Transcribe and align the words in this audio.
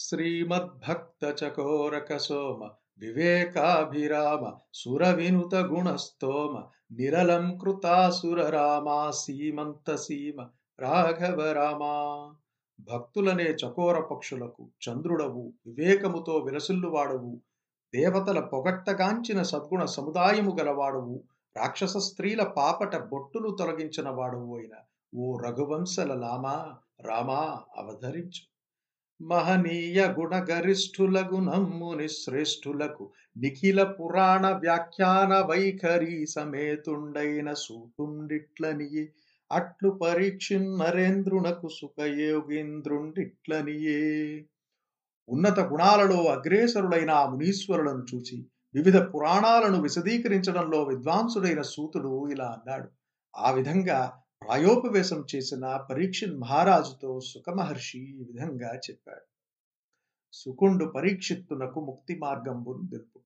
శ్రీమద్భక్తచకోరకసోమ 0.00 2.70
వివేకాభిరామ 2.98 4.52
సురవినుత 4.74 5.54
గుణస్తోమ 5.54 6.62
నిరలం 6.92 7.58
కృతాసుర 7.58 8.50
రామా 8.50 9.10
సీమంత 9.10 9.96
సీమ 9.96 10.46
రాఘవ 10.80 11.52
రామా 11.52 12.32
భక్తులనే 12.78 13.52
చకోర 13.52 14.00
పక్షులకు 14.00 14.68
చంద్రుడవు 14.84 15.52
వివేకముతో 15.66 16.36
విలసిల్లువాడవు 16.36 17.40
దేవతల 17.94 18.40
పొగట్టగాంచిన 18.40 19.42
సద్గుణ 19.42 19.84
సముదాయము 19.84 20.56
గలవాడవు 20.60 21.24
రాక్షస 21.56 21.98
స్త్రీల 21.98 22.52
పాపట 22.56 22.96
బొట్టులు 22.96 23.50
తొలగించిన 23.50 24.10
వాడవు 24.10 24.56
అయిన 24.56 24.74
ఓ 25.14 25.38
రఘువంశల 25.38 26.14
లామా 26.14 26.76
రామా 27.00 27.60
అవధరించు. 27.76 28.49
మహనీయ 29.20 30.14
గుణగరిష్ఠుల 30.18 31.28
గుణముని 31.32 32.08
శ్రేష్ఠులకు 32.08 33.12
నిఖిల 33.36 33.82
పురాణ 33.82 34.46
వ్యాఖ్యాన 34.46 35.40
వైఖరి 35.40 36.26
సమేతుండైన 36.26 37.54
సూతుండిట్లనియే. 37.54 39.12
అట్లు 39.52 39.90
పరీక్షిన్ 39.90 40.78
నరేంద్రునకు 40.78 41.68
సుఖయోగేంద్రుండిట్లనియే. 41.68 44.46
ఉన్నత 45.28 45.60
గుణాలలో 45.60 46.26
అగ్రేసరుడైన 46.26 47.10
ఆ 47.10 47.26
మునీశ్వరులను 47.26 48.14
చూచి 48.14 48.46
వివిధ 48.74 48.96
పురాణాలను 48.96 49.82
విశదీకరించడంలో 49.82 50.84
విద్వాంసుడైన 50.84 51.62
సూతుడు 51.62 52.28
ఇలా 52.32 52.46
అన్నాడు. 52.46 52.88
ఆ 53.34 53.50
విధంగా 53.50 54.19
ప్రాయోపవేశం 54.42 55.26
చేసిన 55.32 55.64
పరీక్షిన్ 55.90 56.40
మహారాజుతో 56.40 57.20
సుఖమహర్షి 57.20 57.98
ఈ 58.10 58.22
విధంగా 58.24 58.70
చెప్పాడు. 58.86 59.26
సుకుండు 60.34 60.84
పరీక్షిత్తునకు 60.84 61.80
ముక్తి 61.80 62.14
మార్గంబును 62.18 62.84
తెలుపు 62.90 63.18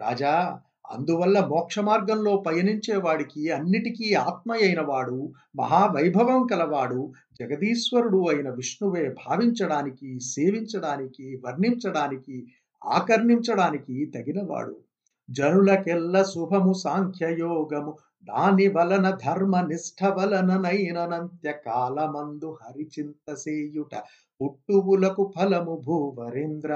రాజా 0.00 0.60
అందువల్ల 0.90 1.40
మోక్ష 1.40 1.78
మార్గంలో 1.78 2.44
పయనించేవాడికి 2.46 3.50
అన్నిటికీ 3.50 4.14
ఆత్మ 4.14 4.52
అయిన 4.52 4.80
వాడు 4.80 5.32
మహావైభవం 5.56 6.46
కలవాడు 6.46 7.12
జగదీశ్వరుడు 7.40 8.28
అయిన 8.28 8.50
విష్ణువే 8.50 9.14
భావించడానికి 9.26 10.20
సేవించడానికి 10.20 11.40
వర్ణించడానికి 11.44 12.46
ఆకర్ణించడానికి 12.84 14.06
తగినవాడు. 14.06 14.83
జనులకెల్ల 15.28 16.22
శుభము 16.22 16.72
సాంఖ్యయోగము 16.74 17.92
దాని 18.28 18.68
వలన 18.68 19.06
ధర్మ 19.24 19.54
నిష్ఠ 19.60 20.00
వలననైనంత్య 20.16 21.52
కాలమందు 21.66 22.50
హరిచింత 22.62 23.34
సేయుట. 23.34 23.92
పుట్టువులకు 24.40 25.32
ఫలము 25.36 25.74
భూవరేంద్ర. 25.86 26.72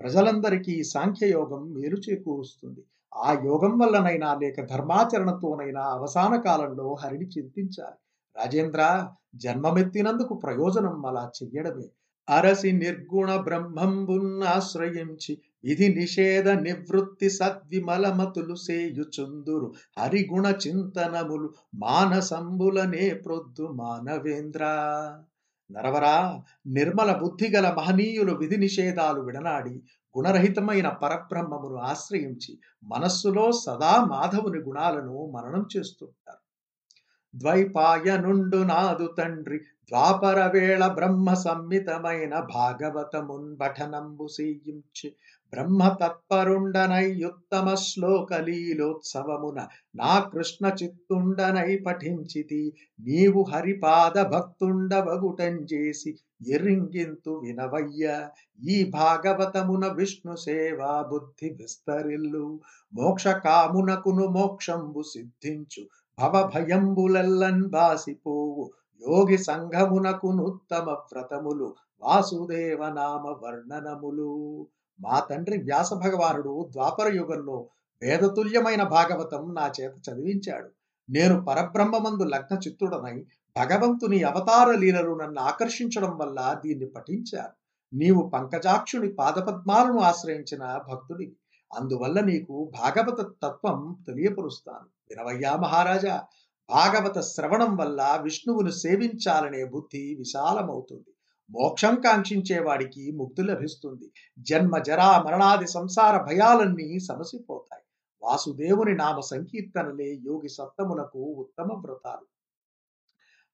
ప్రజలందరికీ 0.00 0.82
సాంఖ్యయోగం 0.84 1.62
మేలు 1.74 1.96
చేకూరుస్తుంది. 1.96 2.82
ఆ 3.12 3.32
యోగం 3.44 3.74
వల్లనైనా 3.78 4.30
లేక 4.34 4.60
ధర్మాచరణతోనైనా 4.72 5.82
అవసాన 5.96 6.34
కాలంలో 6.46 6.86
హరిని 7.02 7.26
చింతించాలి. 7.34 7.98
రాజేంద్ర 8.36 8.82
జన్మమెత్తినందుకు 9.36 10.34
ప్రయోజనం 10.44 11.06
అలా 11.06 11.24
చెయ్యడమే. 11.38 11.86
అరసి 12.28 12.72
నిర్గుణ 12.72 13.36
బ్రహ్మంబున్నాశ్రయించి 13.36 15.38
విధి 15.64 15.88
నిషేధ 15.88 16.48
నివృత్తి 16.48 17.30
సద్విమలమతులు 17.30 18.54
సేయుచుందురు. 18.54 19.74
హరిగుణ 19.98 20.54
చింతనములు 20.66 21.54
మానసంబులనే 21.74 23.14
ప్రొద్దు 23.14 23.62
మానవేంద్ర. 23.62 24.64
నరవరా 25.70 26.42
నిర్మల 26.66 27.12
బుద్ధి 27.12 27.48
గల 27.48 27.70
మహనీయులు 27.70 28.32
విధి 28.32 28.56
నిషేధాలు 28.56 29.20
విడనాడి 29.20 29.82
గుణరహితమైన 30.18 30.88
పరబ్రహ్మమును 30.88 31.76
ఆశ్రయించి 31.76 32.58
మనస్సులో 32.84 33.52
సదా 33.52 34.04
మాధవుని 34.04 34.58
గుణాలను 34.58 35.32
మననం 35.34 35.66
చేస్తుంటారు. 35.76 36.38
ద్వైపాయనుండు 37.34 38.56
నాదు 38.56 39.14
తండ్రి 39.18 39.60
ద్వాపర 39.90 40.46
వేళ 40.46 40.86
బ్రహ్మ 40.86 41.34
సంహితమైన 41.34 42.34
భాగవతమున్ 42.54 43.56
పఠనంబు 43.60 44.26
సీయించి 44.26 45.08
బ్రహ్మ 45.52 45.88
తత్పరుండనై 45.88 47.24
ఉత్తమ 47.24 47.74
శ్లోక 47.74 48.34
లీలోత్సవమున 48.34 49.68
నా 49.94 50.18
కృష్ణ 50.18 50.72
చిత్తుండనై 50.82 51.76
పఠించితి 51.76 52.72
నీవు 53.00 53.44
హరిపాద 53.52 54.22
భక్తుండవగుటం 54.22 55.54
చేసి 55.72 56.18
ఎరింగింతు 56.48 57.30
వినవయ్య. 57.30 58.28
ఈ 58.62 58.90
భాగవతమున 58.90 59.86
విష్ణు 59.92 60.36
సేవా 60.36 61.02
బుద్ధి 61.02 61.50
విస్తరిల్లు. 61.50 62.60
మోక్ష 62.94 63.26
కామునకును 63.28 64.26
మోక్షంబు 64.26 65.02
సిద్ధించు. 65.02 65.84
భవభయంబులెల్లన్ 66.18 67.64
బాసిపోవు. 67.68 68.64
యోగి 69.08 69.38
సంఘమునకు 69.38 70.28
ఉత్తమ 70.28 70.90
వ్రతములు. 70.90 71.74
వాసుదేవ 72.02 72.88
నామ 72.88 73.24
వర్ణనములు. 73.42 74.30
మా 75.00 75.20
తండ్రి 75.20 75.56
వ్యాస 75.62 75.94
భగవానుడు 75.94 76.68
ద్వాపర 76.72 77.14
యుగంలో 77.16 77.66
వేదతుల్యమైన 78.02 78.82
భాగవతం 78.82 79.54
నా 79.54 79.72
చేత 79.80 79.92
చదివించాడు. 80.08 80.70
నేను 81.10 81.44
పరబ్రహ్మమందు 81.44 82.22
లగ్న 82.22 82.58
చిత్తుడనై 82.66 83.26
భగవంతుని 83.56 84.22
అవతార 84.22 84.68
లీలలు 84.74 85.14
నన్ను 85.22 85.40
ఆకర్షించడం 85.40 86.18
వల్ల 86.18 86.60
దీన్ని 86.64 86.86
పఠించాను. 86.86 87.54
నీవు 87.94 88.30
పంకజాక్షుని 88.34 89.12
పాదపద్మాలను 89.12 89.98
ఆశ్రయించిన 90.00 90.80
భక్తుడి 90.90 91.32
అందువల్ల 91.70 92.20
నీకు 92.20 92.70
భాగవత 92.80 93.20
తత్వం 93.42 93.96
తెలియపరుస్తాను. 94.06 94.86
వినవయ్యా 95.10 95.56
మహారాజా 95.56 96.22
భాగవత 96.68 97.20
శ్రవణం 97.20 97.76
వల్ల 97.76 98.20
విష్ణువును 98.22 98.70
సేవించాలనే 98.70 99.64
బుద్ధి 99.64 100.14
విశాలమవుతుంది. 100.18 101.10
మోక్షం 101.50 101.94
కాంక్షించే 101.94 102.58
వాడికి 102.58 103.12
ముక్తి 103.12 103.42
లభిస్తుంది. 103.42 104.06
జన్మ 104.38 104.78
జరా 104.78 105.22
మరణాది 105.26 105.66
సంసార 105.66 106.22
భయాలన్నీ 106.22 106.98
సమసిపోతాయి. 106.98 107.84
వాసుదేవుని 108.22 108.94
నామ 108.94 109.20
సంకీర్తనలే 109.20 110.20
యోగి 110.26 110.48
సత్తమునకు 110.48 111.22
ఉత్తమ 111.38 111.68
వ్రతాలు. 111.74 112.26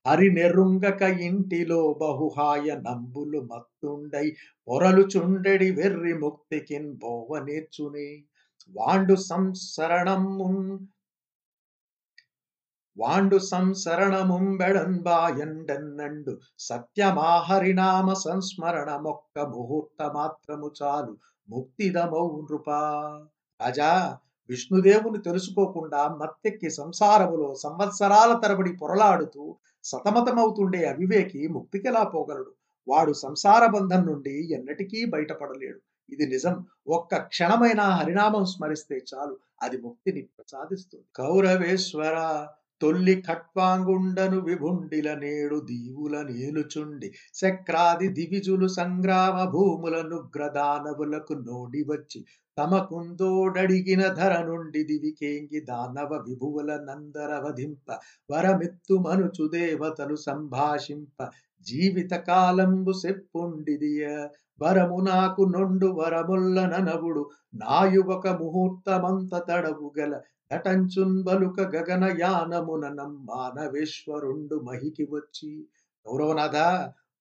హరినెరుంగక 0.06 1.02
ఇంటిలో 1.02 1.94
బహుహాయ 2.00 2.68
నంబులు 2.76 3.40
మత్తుండై 3.40 4.26
పొరలు 4.68 5.08
చుండెడి 5.08 5.70
వెర్రి 5.70 6.14
ముక్తికిన్ 6.14 6.92
బోవ 6.94 7.38
నేర్చునే 7.38 8.08
వాండు 8.70 9.14
సంసరణం 9.14 10.24
వాండు 12.98 13.38
సంసరణముంబెడంబాయండెన్నండు 13.38 16.38
సత్యమాహరినామ 16.58 18.12
సంస్మరణ 18.12 18.96
మొక్క 18.96 19.38
ముహూర్త 19.38 20.12
మాత్రము 20.12 20.70
చాలు 20.82 21.16
ముక్తిదమౌ 21.50 22.40
నృపా. 22.40 23.22
రాజా 23.60 24.18
విష్ణుదేవుని 24.48 25.18
తెలుసుకోకుండా 25.18 26.08
మత్తెక్కి 26.08 26.70
సంసారములో 26.70 27.54
సంవత్సరాల 27.54 28.40
తరబడి 28.44 28.72
పొరలాడుతూ 28.72 29.56
సతమతమవుతుండే 29.84 30.88
అవివేకి 30.88 31.48
ముక్తికెలా 31.48 32.04
పోగలడు? 32.04 32.52
వాడు 32.88 33.12
సంసార 33.12 33.66
బంధం 33.66 34.06
నుండి 34.06 34.52
ఎన్నటికీ 34.52 35.04
బయటపడలేడు. 35.04 35.80
ఇది 36.10 36.26
నిజం. 36.26 36.66
ఒక్క 36.88 37.16
క్షణమైనా 37.16 37.82
హరినామం 37.82 38.44
స్మరిస్తే 38.44 39.00
చాలు. 39.14 39.36
అది 39.62 39.76
ముక్తిని 39.76 40.22
ప్రసాదిస్తుంది. 40.22 41.04
కౌరవేశ్వర 41.16 42.46
తొల్లి 42.80 43.14
ఖట్వాంగుండను 43.24 44.38
విభుండిల 44.40 45.08
నేడు 45.14 45.56
దీవుల 45.66 46.16
నేలుచుండి 46.28 47.08
శక్రాది 47.34 48.08
దివిజులు 48.14 48.68
సంగ్రామ 48.74 49.36
భూములను 49.50 50.18
గ్రదానవులకు 50.36 51.34
నోడి 51.42 51.82
వచ్చి 51.88 52.20
తమకుందోడడిగిన 52.58 54.02
ధర 54.16 54.32
నుండి 54.44 54.80
దివికేంగి 54.84 55.60
దానవ 55.68 56.10
విభువుల 56.26 56.70
నందరవధింప 56.86 57.86
వరమిత్తు 58.30 58.96
మనుచు 58.98 59.46
దేవతలు 59.52 60.16
సంభాషింప 60.24 61.28
జీవిత 61.66 62.12
కాలంబు 62.28 62.92
సెప్పుండిదియ 63.00 64.04
వరము 64.60 64.98
నాకు 65.06 65.42
నొండు 65.50 65.88
వరముల్ల 65.96 66.58
ననవుడు 66.66 67.22
నాయువక 67.54 68.26
ముహూర్తమంత 68.40 69.32
తడవు 69.48 69.88
గల 69.96 70.14
ఘటంచున్ 70.54 71.22
బలుక 71.22 71.60
గగన 71.60 72.16
యానమున 72.20 73.02
మానవేశ్వరుండు 73.02 74.60
మహికి 74.60 75.08
వచ్చి 75.12 75.66
గౌరవనాథ 76.06 76.56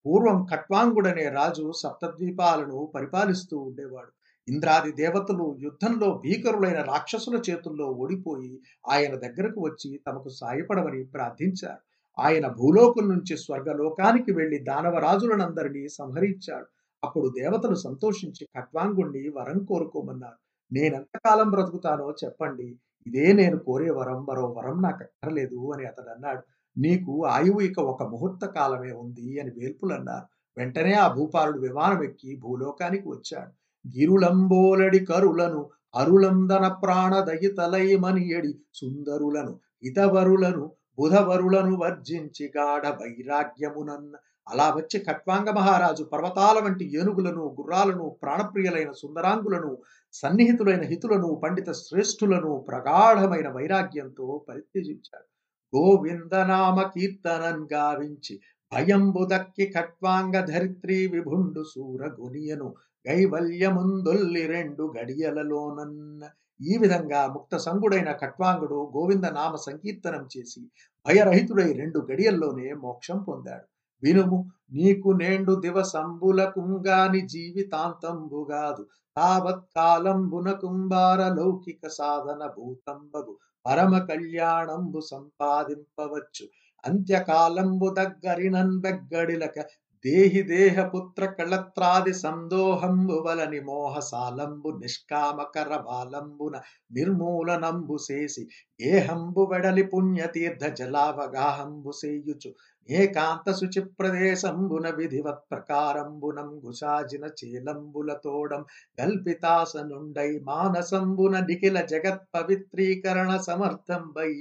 పూర్వం 0.06 0.46
ఖట్వాంగుడనే 0.52 1.30
రాజు 1.30 1.72
సప్తద్వీపాలను 1.76 2.92
పరిపాలిస్తూ 2.96 3.58
ఉండేవాడు. 3.58 4.12
ఇంద్రాది 4.50 4.92
దేవతలు 4.92 5.56
యుద్ధంలో 5.60 6.22
భీకరులైన 6.26 6.82
రాక్షసుల 6.82 7.42
చేతుల్లో 7.50 7.86
ఓడిపోయి 7.86 8.60
ఆయన 8.90 9.16
దగ్గరకు 9.16 9.60
వచ్చి 9.60 10.02
తమకు 10.08 10.30
సాయపడమని 10.30 11.04
ప్రార్థించారు. 11.04 11.82
ఆయన 12.20 12.48
భూలోకం 12.48 13.10
నుంచి 13.10 13.38
స్వర్గలోకానికి 13.38 14.32
వెళ్ళి 14.32 14.60
దానవరాజులనందరినీ 14.60 15.88
సంహరించాడు. 15.90 16.66
అప్పుడు 17.04 17.32
దేవతలు 17.40 17.76
సంతోషించి 17.76 18.46
ఖట్వాంగుణ్ణి 18.46 19.30
వరం 19.30 19.64
కోరుకోమన్నారు. 19.64 20.38
నేనెంతకాలం 20.74 21.50
బ్రతుకుతానో 21.50 22.16
చెప్పండి. 22.26 22.80
ఇదే 23.08 23.34
నేను 23.34 23.58
కోరే 23.58 23.90
వరం 23.90 24.26
మరో 24.30 24.46
వరం 24.58 24.82
నాకు 24.82 25.02
అక్కర్లేదు 25.04 25.72
అని 25.74 25.86
అతడు 25.86 26.10
అన్నాడు. 26.10 26.42
నీకు 26.78 27.26
ఆయువు 27.26 27.60
ఇక 27.60 27.80
ఒక 27.80 28.04
ముహూర్త 28.04 28.46
కాలమే 28.46 28.92
ఉంది 28.94 29.40
అని 29.40 29.52
వేల్పులు 29.58 29.94
అన్నారు. 29.94 30.26
వెంటనే 30.58 30.94
ఆ 30.94 31.08
భూపాలుడు 31.08 31.60
విమానం 31.60 32.04
ఎక్కి 32.04 32.36
భూలోకానికి 32.36 33.08
వచ్చాడు. 33.10 33.52
గిరులంబోలడి 33.86 35.00
కరులను 35.06 35.62
అరులందన 35.96 36.68
ప్రాణదయితలైమనియడి 36.84 38.54
సుందరులను 38.74 39.54
హితవరులను 39.84 40.72
బుధవరులను 41.00 41.78
వర్జించి 41.78 42.52
గాఢ 42.58 42.86
వైరాగ్యమునన్న 43.02 44.14
అలా 44.50 44.68
వచ్చి 44.76 44.98
ఖట్వాంగ 45.00 45.50
మహారాజు 45.50 46.04
పర్వతాల 46.04 46.58
వంటి 46.60 46.86
ఏనుగులను 47.00 47.44
గుర్రాలను 47.60 48.06
ప్రాణప్రియులైన 48.22 48.92
సుందరాంగులను 48.92 49.72
సన్నిహితులైన 50.14 50.82
హితులను 50.82 51.30
పండిత 51.44 51.72
శ్రేష్ఠులను 51.72 52.52
ప్రగాఢమైన 52.68 53.48
వైరాగ్యంతో 53.50 54.46
పరిత్యజించాడు. 54.48 55.28
గోవిందనామ 55.74 56.78
కీర్తనం 56.94 57.68
గావించి 57.74 58.36
భయంబు 58.72 59.24
దక్కి 59.32 59.66
ఖట్వాంగ 59.76 60.36
ధరిత్రి 60.52 61.08
విభుండు 61.08 61.64
సూర 61.64 62.02
గునియను 62.20 62.68
గైవల్యముందొల్లి 63.06 64.44
రెండు 64.48 64.84
గడియలలోనన్న 64.98 66.24
ఈ 66.62 66.78
విధంగా 66.78 67.22
ముక్త 67.28 67.56
సంగుడైన 67.58 68.12
ఖట్వాంగుడు 68.12 68.80
గోవింద 68.96 69.26
నామ 69.32 69.56
సంకీర్తనం 69.68 70.24
చేసి 70.34 70.62
భయరహితుడై 71.06 71.70
రెండు 71.72 72.00
గడియల్లోనే 72.12 72.74
మోక్షం 72.86 73.20
పొందాడు. 73.28 73.68
వినుము 74.04 74.40
నీకు 74.74 75.10
నేండు 75.22 75.54
దివసంబులకుంగాని 75.56 77.22
జీవితాంతంబుగాదు 77.28 78.84
తావత్కాలంబున 79.18 80.50
కుంభార 80.62 81.22
లౌకిక 81.38 81.84
సాధన 81.90 82.42
భూతంబగు. 82.58 83.34
పరమ 83.66 83.94
కళ్యాణంబు 84.10 85.00
సంపాదింపవచ్చు. 85.10 86.46
అంత్యకాలంబు 86.84 87.88
దగ్గరినన్ 87.94 88.76
బెగ్గడిలక 88.80 89.58
దేహి 90.06 90.42
దేహ 90.50 90.76
పుత్ర 90.86 91.26
కళత్రాది 91.30 92.14
సందోహంబు 92.14 93.18
వలని 93.26 93.60
మోహసాలంబు 93.62 94.70
నిష్కామకర 94.78 95.72
బాలంబున 95.88 96.56
నిర్మూలనంబు 96.92 97.98
చేసి 98.08 98.44
ఏహంబు 98.80 99.44
వెడలి 99.44 99.84
పుణ్యతీర్థ 99.84 100.64
జలావగాహంబు 100.80 101.94
సేయుచు 102.02 102.52
ఏకాంత 102.90 103.50
శుచి 103.52 103.82
ప్రదేశంబున 104.00 104.88
విధివత్ 104.90 105.44
ప్రకారంబునం 105.52 106.50
గుసాజిన 106.64 107.26
చేలంబుల 107.40 108.14
తోడం 108.24 108.62
కల్పితాసనుండై 108.98 110.30
మానసంబున 110.48 111.36
నిఖిల 111.46 111.80
జగత్ 111.86 112.26
పవిత్రీకరణ 112.36 113.32
సమర్థం 113.42 114.06
వై 114.18 114.32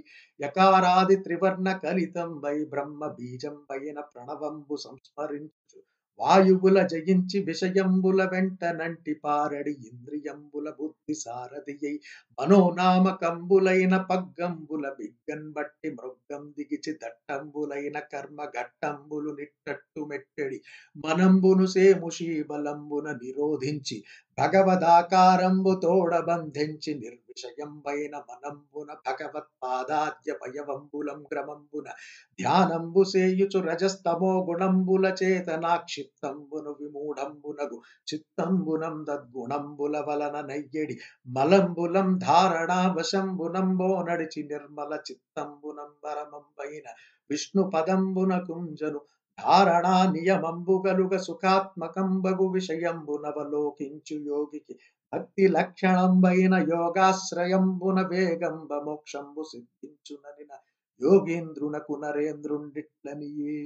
యకారాది 0.40 1.18
త్రివర్ణ 1.18 1.68
కలితం 1.84 2.32
వై 2.40 2.56
బ్రహ్మ 2.70 3.06
బీజం 3.14 3.56
వైన 3.70 4.00
ప్రణవంబు 4.10 4.76
సంస్మరించు 4.82 5.78
వాయువుల 6.20 6.79
జయించి 6.87 7.38
విషయంబుల 7.41 8.23
వెంట 8.25 8.62
నంటి 8.79 9.12
పారడి 9.25 9.75
ఇంద్రియంబుల 9.88 10.69
బుద్ధి 10.79 11.15
సారథియై 11.15 11.94
మనోనామకంబులైన 12.38 13.94
పగ్గంబుల 14.09 14.87
బిగ్గన్ 14.99 15.49
బట్టి 15.53 15.91
మృగ్గం 15.91 16.44
దిగిచి 16.56 16.94
దట్టంబులైన 16.94 17.99
కర్మ 18.12 18.41
ఘట్టంబులు 18.55 19.32
నిట్టట్టు 19.32 20.03
మెట్టడి 20.05 20.58
మనంబును 20.96 21.69
సేము 21.69 22.10
శీబలంబున 22.10 23.08
నిరోధించి 23.22 23.98
భగవదాకారంబు 24.38 25.72
తోడబంధించి 25.82 26.92
నిర్విషయంబైన 26.94 28.14
మనంబున 28.28 28.90
భగవత్పాదాద్య 29.06 30.32
భయవంబులం 30.42 31.18
క్రమంబున 31.22 31.86
ధ్యానంబు 32.38 33.02
సేయుచు 33.04 33.60
రజస్తమో 33.60 34.30
గుణంబుల 34.48 35.06
చేతనాక్షిప్తంబును 35.20 36.72
విమూఢంబునగు 36.80 37.78
చిత్తంబునం 38.08 38.96
దద్గుణంబుల 39.04 39.96
వలన 40.08 40.38
నయ్యడి 40.46 40.96
మలంబులం 41.28 42.10
ధారణావశంబునంబో 42.26 43.90
నడిచి 44.08 44.42
నిర్మల 44.44 44.94
చిత్తంబునం 45.08 45.92
వరమంబైన 46.04 46.86
విష్ణు 47.30 47.62
పదంబున 47.70 48.34
కుంజను 48.46 49.00
ధారణా 49.38 50.12
నియమంబు 50.12 50.82
గలుగ 50.86 51.16
సుఖాత్మకంబగు 51.16 52.46
విషయంబునవలోకించు 52.48 54.16
యోగికి. 54.26 54.74
భక్తి 55.12 55.48
లక్షణంబైన 55.48 56.54
యోగాశ్రయంబున 56.72 58.00
వేగంబ 58.02 58.72
మోక్షంబు 58.84 59.42
సిద్ధించుననిన 59.42 60.52
యోగేంద్రునకు 61.00 61.94
నరేంద్రుండిట్లనియే. 62.04 63.56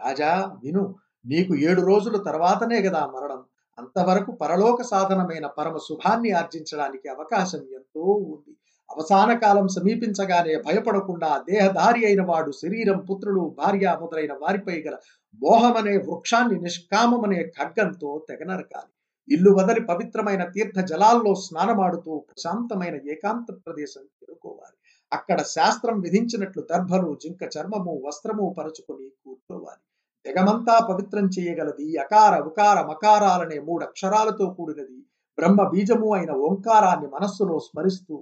రాజా 0.00 0.30
విను 0.64 0.84
నీకు 1.24 1.54
ఏడు 1.68 1.80
రోజుల 1.80 2.16
తర్వాతనే 2.22 2.82
కదా 2.82 3.06
మరణం. 3.06 3.42
అంతవరకు 3.78 4.32
పరలోక 4.32 4.82
సాధనమైన 4.82 5.46
పరమ 5.58 5.76
శుభాన్ని 5.88 6.30
ఆర్జించడానికి 6.32 7.08
అవకాశం 7.08 7.62
ఎంతో 7.78 8.02
ఉంది. 8.32 8.52
అవసాన 8.90 9.30
కాలం 9.34 9.66
సమీపించగానే 9.68 10.54
భయపడకుండా 10.56 11.30
దేహధారి 11.48 12.02
అయిన 12.06 12.22
వాడు 12.22 12.50
శరీరం 12.52 12.98
పుత్రులు 13.00 13.42
భార్య 13.58 13.96
మొదలైన 14.00 14.34
వారిపై 14.40 14.76
గల 14.80 14.96
మోహమనే 15.40 15.94
వృక్షాన్ని 16.06 16.58
నిష్కామమనే 16.60 17.40
ఖడ్గంతో 17.56 18.10
తెగనరకాలి 18.28 18.92
ఇల్లు 19.28 19.50
వదలి 19.50 19.80
పవిత్రమైన 19.80 20.42
తీర్థ 20.44 20.80
జలాల్లో 20.80 21.32
స్నానమాడుతూ 21.34 22.12
ప్రశాంతమైన 22.18 22.96
ఏకాంత 23.10 23.48
ప్రదేశం 23.64 24.04
చేరుకోవాలి. 24.18 24.76
అక్కడ 25.12 25.38
శాస్త్రం 25.46 25.96
విధించినట్లు 26.00 26.62
దర్భలు 26.62 27.10
జింక 27.22 27.42
చర్మము 27.56 27.92
వస్త్రము 28.06 28.46
పరుచుకొని 28.58 29.08
కూర్చోవాలి. 29.24 29.82
జగమంతా 30.26 30.76
పవిత్రం 30.88 31.26
చేయగలది 31.26 31.88
అకార 31.98 32.34
ఉకార 32.40 32.78
మకారాలనే 32.86 33.58
మూడు 33.58 33.82
అక్షరాలతో 33.84 34.46
కూడినది 34.50 34.98
బ్రహ్మ 35.38 35.62
బీజము 35.68 36.08
అయిన 36.14 36.32
ఓంకారాన్ని 36.46 37.08
మనస్సులో 37.08 37.56
స్మరిస్తూ 37.58 38.14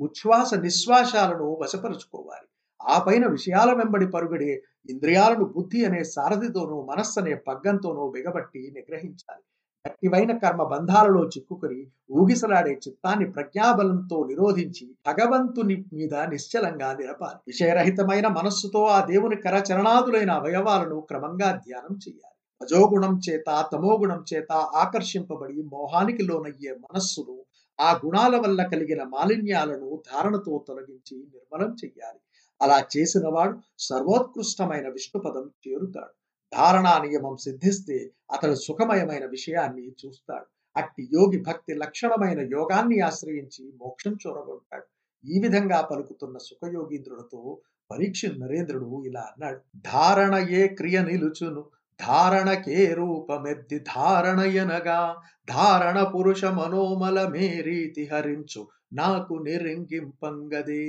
ఉచ్ఛ్వాస 0.00 0.54
నిశ్వాసాలను 0.54 1.58
వశపరుచుకోవాలి. 1.62 2.46
ఆ 2.88 2.98
పైన 3.02 3.26
విషయాల 3.26 3.72
వెంబడి 3.72 4.06
పరుగడే 4.06 4.62
ఇంద్రియాలను 4.90 5.44
బుద్ధి 5.44 5.84
అనే 5.84 6.04
సారథితోనూ 6.04 6.82
మనస్సు 6.82 7.20
అనే 7.20 7.34
పగ్గంతోనూ 7.34 8.10
బిగబట్టి 8.10 8.72
నిగ్రహించాలి. 8.74 9.42
గట్టివైన 9.88 10.38
కర్మ 10.38 10.62
బంధాలలో 10.62 11.24
చిక్కుకుని 11.24 11.86
ఊగిసలాడే 12.10 12.70
చిత్తాన్ని 12.70 13.32
ప్రజ్ఞాబలంతో 13.32 14.26
నిరోధించి 14.26 14.96
భగవంతుని 15.06 15.84
మీద 15.92 16.14
నిశ్చలంగా 16.14 16.92
నిలపాలి. 16.94 17.40
విషయరహితమైన 17.46 18.28
మనస్సుతో 18.28 18.84
ఆ 18.86 19.04
దేవుని 19.04 19.36
కరచరణాదులైన 19.36 20.30
అవయవాలను 20.30 21.00
క్రమంగా 21.00 21.50
ధ్యానం 21.56 21.98
చేయాలి. 22.08 22.36
రజోగుణం 22.62 23.20
చేత 23.30 23.66
తమోగుణం 23.72 24.24
చేత 24.34 24.52
ఆకర్షింపబడి 24.52 25.62
మోహానికి 25.62 26.22
లోనయ్యే 26.22 26.72
మనస్సును 26.74 27.36
ఆ 27.80 28.00
గుణాల 28.06 28.36
వల్ల 28.36 28.66
కలిగిన 28.66 29.02
మాలిన్యాలను 29.02 30.02
ధారణతో 30.12 30.64
తొలగించి 30.68 31.16
నిర్మలం 31.16 31.76
చెయ్యాలి. 31.84 32.20
అలా 32.62 32.86
చేసిన 32.96 33.28
వాడు 33.28 33.58
సర్వోత్కృష్టమైన 33.78 34.88
విష్ణుపదం 34.88 35.50
చేరుతాడు. 35.68 36.12
ధారణా 36.52 36.98
నియమం 36.98 37.36
సిద్ధిస్తే 37.36 38.10
అతడు 38.30 38.54
సుఖమయమైన 38.54 39.26
విషయాన్ని 39.26 39.84
చూస్తాడు. 40.00 40.46
అట్టి 40.76 41.08
యోగి 41.12 41.38
భక్తి 41.42 41.74
లక్షణమైన 41.74 42.40
యోగాన్ని 42.52 43.00
ఆశ్రయించి 43.00 43.72
మోక్షం 43.76 44.12
చూరగొంటాడు. 44.12 44.86
ఈ 45.24 45.40
విధంగా 45.40 45.80
పలుకుతున్న 45.80 46.38
సుఖయోగీంద్రుడితో 46.38 47.58
పరీక్ష 47.90 48.22
నరేంద్రుడు 48.26 49.02
ఇలా 49.06 49.20
అన్నాడు. 49.20 49.60
ధారణ 49.76 50.34
ఏ 50.34 50.66
క్రియ 50.68 51.02
నిలుచును. 51.02 51.62
ధారణకే 52.06 52.94
రూపమెద్ది 52.94 53.78
ధారణయనగా 53.78 55.16
ధారణ 55.50 56.02
పురుష 56.02 56.44
మనోమల 56.44 57.26
మేరీతి 57.26 58.06
హరించు 58.06 58.68
నాకు 58.92 59.34
నిరింగింపంగదే 59.34 60.84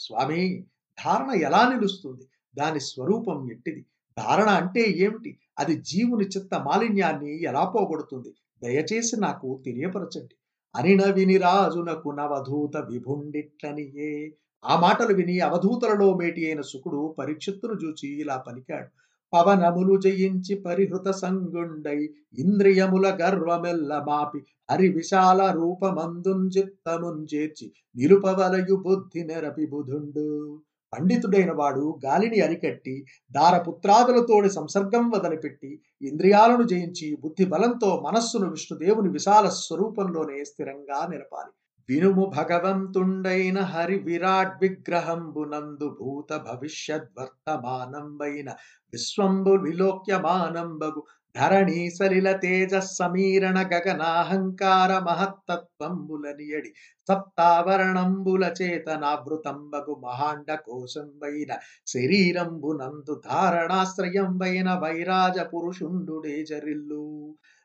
స్వామి 0.00 0.64
ధారణ 1.06 1.30
ఎలా 1.30 1.72
నిలుస్తుంది? 1.74 2.22
దాని 2.56 2.80
స్వరూపం 2.80 3.50
ఎట్టిది? 3.50 3.86
ధారణ 4.18 4.48
అంటే 4.48 4.80
ఏమిటి? 4.80 5.38
అది 5.58 5.74
జీవుని 5.74 6.24
చిత్త 6.24 6.54
మాలిన్యాన్ని 6.54 7.42
ఎలా 7.42 7.64
పోగొడుతుంది? 7.64 8.34
దయచేసి 8.62 9.20
నాకు 9.20 9.62
తెలియపరచండి. 9.64 10.34
అనిన 10.76 11.10
విని 11.10 11.36
రాజునకు 11.36 12.10
నవధూత 12.10 12.76
విభుండిట్లనియే. 12.76 14.32
ఆ 14.64 14.80
మాటలు 14.80 15.14
విని 15.14 15.40
అవధూతలలో 15.40 16.14
మేటి 16.14 16.46
అయిన 16.46 16.60
సుకుడు 16.60 17.14
పరీక్షిత్తును 17.18 17.72
చూచి 17.72 18.20
ఇలా 18.20 18.36
పలికాడు. 18.36 18.88
పవనములు 19.32 20.00
జయించి 20.00 20.62
పరిహృత 20.64 21.22
సంగుండై 21.22 22.08
ఇంద్రియముల 22.38 23.18
గర్వమెల్ల 23.22 24.04
మాపి 24.08 24.44
హరి 24.70 24.88
విశాల 24.88 25.50
రూపమందుంజిత్తముంజేర్చి 25.50 27.72
నిలుపవలయు 27.96 28.82
బుద్ధి 28.86 29.24
నెరపి 29.24 29.66
బుధుండు. 29.66 30.60
పండితుడైన 30.92 31.52
వాడు 31.52 31.98
గాలిని 32.04 32.40
అరికట్టి 32.40 33.04
దారపుత్రాదులతోడి 33.32 34.50
సంసర్గం 34.50 35.10
వదలిపెట్టి 35.10 35.80
ఇంద్రియాలను 36.02 36.62
జయించి 36.62 37.16
బుద్ధి 37.20 37.44
బలంతో 37.44 38.04
మనస్సును 38.08 38.50
విష్ణుదేవుని 38.50 39.10
విశాల 39.10 39.48
స్వరూపంలోనే 39.60 40.44
స్థిరంగా 40.44 41.06
నిలపాలి. 41.06 41.59
వినుము 41.90 42.24
భగవంతుండైన 42.34 43.58
హరి 43.70 43.96
విరాట్ 44.04 44.58
విగ్రహంబునందు 44.62 45.86
భూత 45.98 46.32
భవిష్యత్ 46.44 47.08
వర్తమానంబైన 47.16 48.50
విశ్వంబు 48.92 49.54
విలోక్యమానంబగు 49.64 51.02
ధరణీ 51.34 51.80
సలిల 51.90 52.28
తేజ 52.36 52.74
సమీరణ 52.90 53.58
గగనాహంకార 53.72 54.92
మహత్తత్వంబులనియడి 55.04 56.70
సప్తావరణంబుల 57.08 58.44
చేతనావృతంబగు 58.58 59.94
మహాండ 60.02 60.58
కోశంబైన 60.66 61.52
శరీరంబునందు 61.86 63.16
ధారణాశ్రయంబైన 63.26 64.70
వైరాజ 64.82 65.38
పురుషుండుడే 65.52 66.36
జరిల్లు 66.44 67.04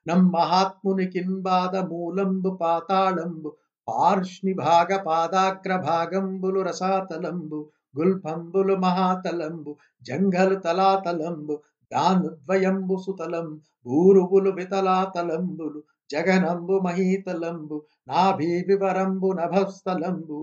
నమ్మహాత్ముని 0.06 1.08
బాధ 1.42 1.76
మూలంబు 1.86 2.52
పాతాళంబు 2.60 3.52
పార్ష్ణిభాగ 3.88 4.92
పాదాగ్రభాగంబులు 5.06 6.62
రసాతలంబు 6.62 7.60
గుల్ఫంబులు 7.96 8.76
మహాతలంబు 8.76 9.72
జంఘలు 10.06 10.58
తలాతలంబు 10.60 11.56
దానుద్వయంబు 11.92 12.96
సుతలం 12.98 13.48
భూరువులు 13.86 14.52
వితలాతలంబులు 14.52 15.80
జగనంబు 16.10 16.76
మహీతలంబు 16.80 17.78
నాభీవివరంబు 18.08 19.30
నభస్థలంబు 19.34 20.40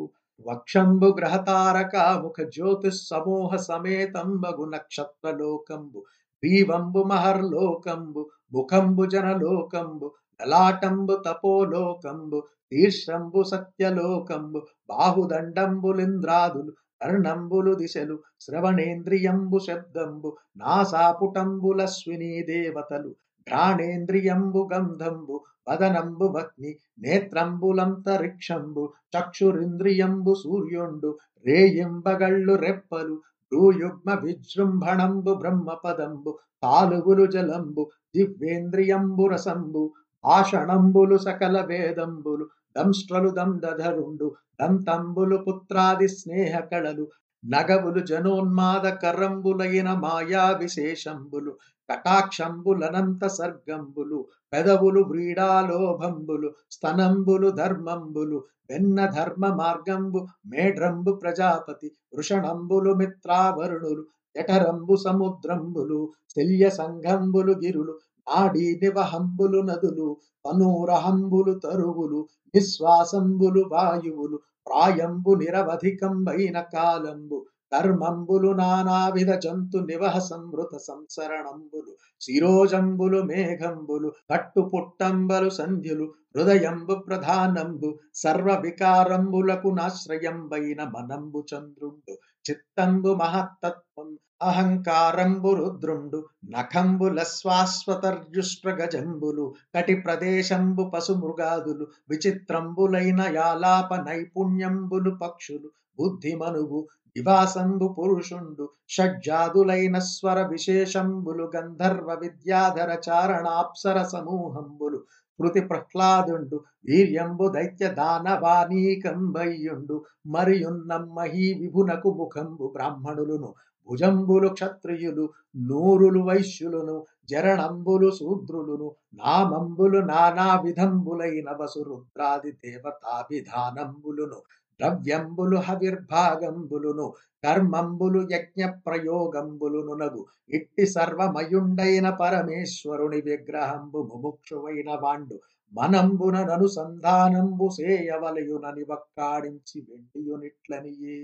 వక్షంబు 0.47 1.09
గ్రహతారకాముఖ 1.19 2.41
జ్యోతిస్సమూహ 2.55 3.51
సమేతంబగు 3.67 4.65
నక్షత్రలోకంబు 4.67 6.01
గ్రీవంబు 6.43 7.01
మహర్లోకంబు 7.05 8.23
ముఖంబు 8.53 9.05
జనలోకంబు 9.07 10.09
లలాటంబు 10.41 11.15
తపోలోకంబు 11.27 12.39
తీర్షంబు 12.73 13.41
సత్యలోకంబు 13.45 14.61
బాహుదండంబులింద్రాదులు 14.91 16.73
కర్ణంబులు 17.01 17.73
దిశలు 17.75 18.17
శ్రవణేంద్రియంబు 18.41 19.59
శబ్దంబు 19.59 20.31
నాసాపుటంబులశ్వినీ 20.61 22.33
దేవతలు 22.49 23.11
ఘ్రాణేంద్రియంబు 23.47 24.61
గంధంబు 24.73 25.37
వదనంబు 25.69 26.27
భగ్ని 26.29 26.73
నేత్రంబులంతరిక్షంబు 27.03 28.85
చక్షురింద్రియంబు 29.17 30.33
సూర్యుండు 30.35 31.11
రేయింబగళ్ళు 31.45 32.55
రెప్పలు 32.57 33.17
భ్రూయుగ్మ 33.53 34.11
విజృంభణంబు 34.23 35.33
బ్రహ్మపదంబు 35.35 36.33
పాలుగులు 36.63 37.27
జలంబు 37.27 37.85
దివ్యేంద్రియంబు 38.15 39.27
రసంబు 39.27 39.85
భాషణంబులు 40.25 41.17
సకల 41.19 41.57
వేదంబులు 41.65 42.45
దంష్ట్రలు 42.77 43.31
దండధరుండు 43.31 44.29
దంతంబులు 44.61 45.37
పుత్రాది 45.47 46.09
స్నేహ 46.13 46.55
కళలు 46.71 47.05
నగవులు 47.45 48.01
జనోన్మాద 48.07 48.87
కరంబులైన 49.03 49.89
మాయా 49.99 50.45
విశేషంబులు 50.59 51.53
కటాక్షంబులనంత 51.89 53.25
సర్గంబులు 53.33 54.19
పెదవులు 54.53 55.01
వ్రీడాలోభంబులు 55.03 56.49
స్తనంబులు 56.73 57.49
ధర్మంబులు 57.57 58.39
వెన్న 58.71 59.07
ధర్మ 59.11 59.47
మార్గంబు 59.55 60.21
మేఢ్రంబు 60.47 61.13
ప్రజాపతి 61.23 61.89
వృషణంబులు 62.15 62.93
మిత్రావరుణులు 62.95 64.03
జఠరంబు 64.37 64.95
సముద్రంబులు 64.99 65.99
శల్య 66.31 66.65
సంఘంబులు 66.71 67.55
గిరులు 67.55 67.95
నాడీ 68.27 68.65
నివహంబులు 68.83 69.61
నదులు 69.63 70.09
తనూరహంబులు 70.45 71.55
తరువులు 71.65 72.21
నిశ్వాసంబులు 72.55 73.63
వాయువులు 73.73 74.39
ప్రాయంబు 74.67 75.33
నిరవధికంబైన 75.41 76.59
కాలంబు 76.75 77.39
కర్మంబులు 77.73 78.51
నానావిధ 78.53 79.31
జంతు 79.39 79.79
నివహ 79.87 80.17
సంవృత 80.27 80.73
సంసరణంబులు 80.83 81.93
శిరోజంబులు 82.21 83.21
మేఘంబులు 83.23 84.09
కట్టు 84.31 84.63
పుట్టంబలు 84.73 85.49
సంధ్యులు 85.51 86.07
హృదయంబు 86.37 86.95
ప్రధానంబు 87.07 87.89
సర్వ 88.15 88.49
వికారంబులకు 88.65 89.71
నాశ్రయంబైన 89.71 90.83
మనంబు 90.93 91.43
చంద్రుండు 91.51 92.15
చిత్తంబు 92.45 93.13
మహత్తత్వం 93.15 94.11
అహంకారంబు 94.43 95.55
రుద్రుండు 95.55 96.25
నఖంబుల 96.49 97.23
శ్వాశ్వతర్యుష్ట్రగజంబులు 97.33 99.55
కటి 99.75 100.01
ప్రదేశంబు 100.01 100.91
పశు 100.93 101.15
మృగాదులు 101.15 101.87
విచిత్రంబులైన 102.11 103.27
యాలాప 103.35 104.01
నైపుణ్యంబులు 104.01 105.17
పక్షులు 105.21 105.71
బుద్ధిమనువు 105.99 106.89
నివాసంబు 107.17 107.95
పురుషుండు 107.97 108.71
షడ్జాదులైన 108.91 109.99
స్వర 110.07 110.47
విశేషంబులు 110.47 111.51
గంధర్వ 111.55 112.19
విద్యాధర 112.23 112.99
చారణాప్సర 113.07 114.09
సమూహంబులు 114.09 115.05
కృతి 115.39 115.63
ప్రహ్లాదుండు 115.63 116.65
వీర్యంబు 116.85 117.49
దైత్య 117.49 117.95
దానవానీకంబయ్యుండు 117.97 120.05
మరియున్నమ్మహీ 120.29 121.55
విభునకు 121.61 122.11
ముఖంబు 122.19 122.73
బ్రాహ్మణులును 122.75 123.55
భుజంబులు 123.89 124.49
క్షత్రియులు 124.49 125.25
నూరులు 125.69 126.21
వైశ్యులును 126.21 126.97
జరణంబులు 127.31 128.09
శూద్రులును 128.11 128.89
నామంబులు 129.15 130.01
నానా 130.03 130.49
విధంబులైన 130.65 131.49
వసురుద్రాది 131.61 132.53
దేవతాభిధానంబులును 132.63 134.39
ద్రవ్యంబులు 134.81 135.59
హవిర్భాగంబులును 135.59 137.07
కర్మంబులు 137.45 138.21
యజ్ఞ 138.33 138.63
ప్రయోగంబులును 138.87 139.95
నగు 139.95 140.23
ఇట్టి 140.51 140.85
సర్వమయుండైన 140.87 142.07
పరమేశ్వరుని 142.21 143.21
విగ్రహంబు 143.21 144.01
ముముక్షువైన 144.11 144.91
వాండు 145.03 145.37
మనంబుననుసంధానంబు 145.73 147.67
సేయవలయునని 147.77 148.85
వక్కాడించి 148.91 149.79
వెండియునిట్లనియే. 149.89 151.19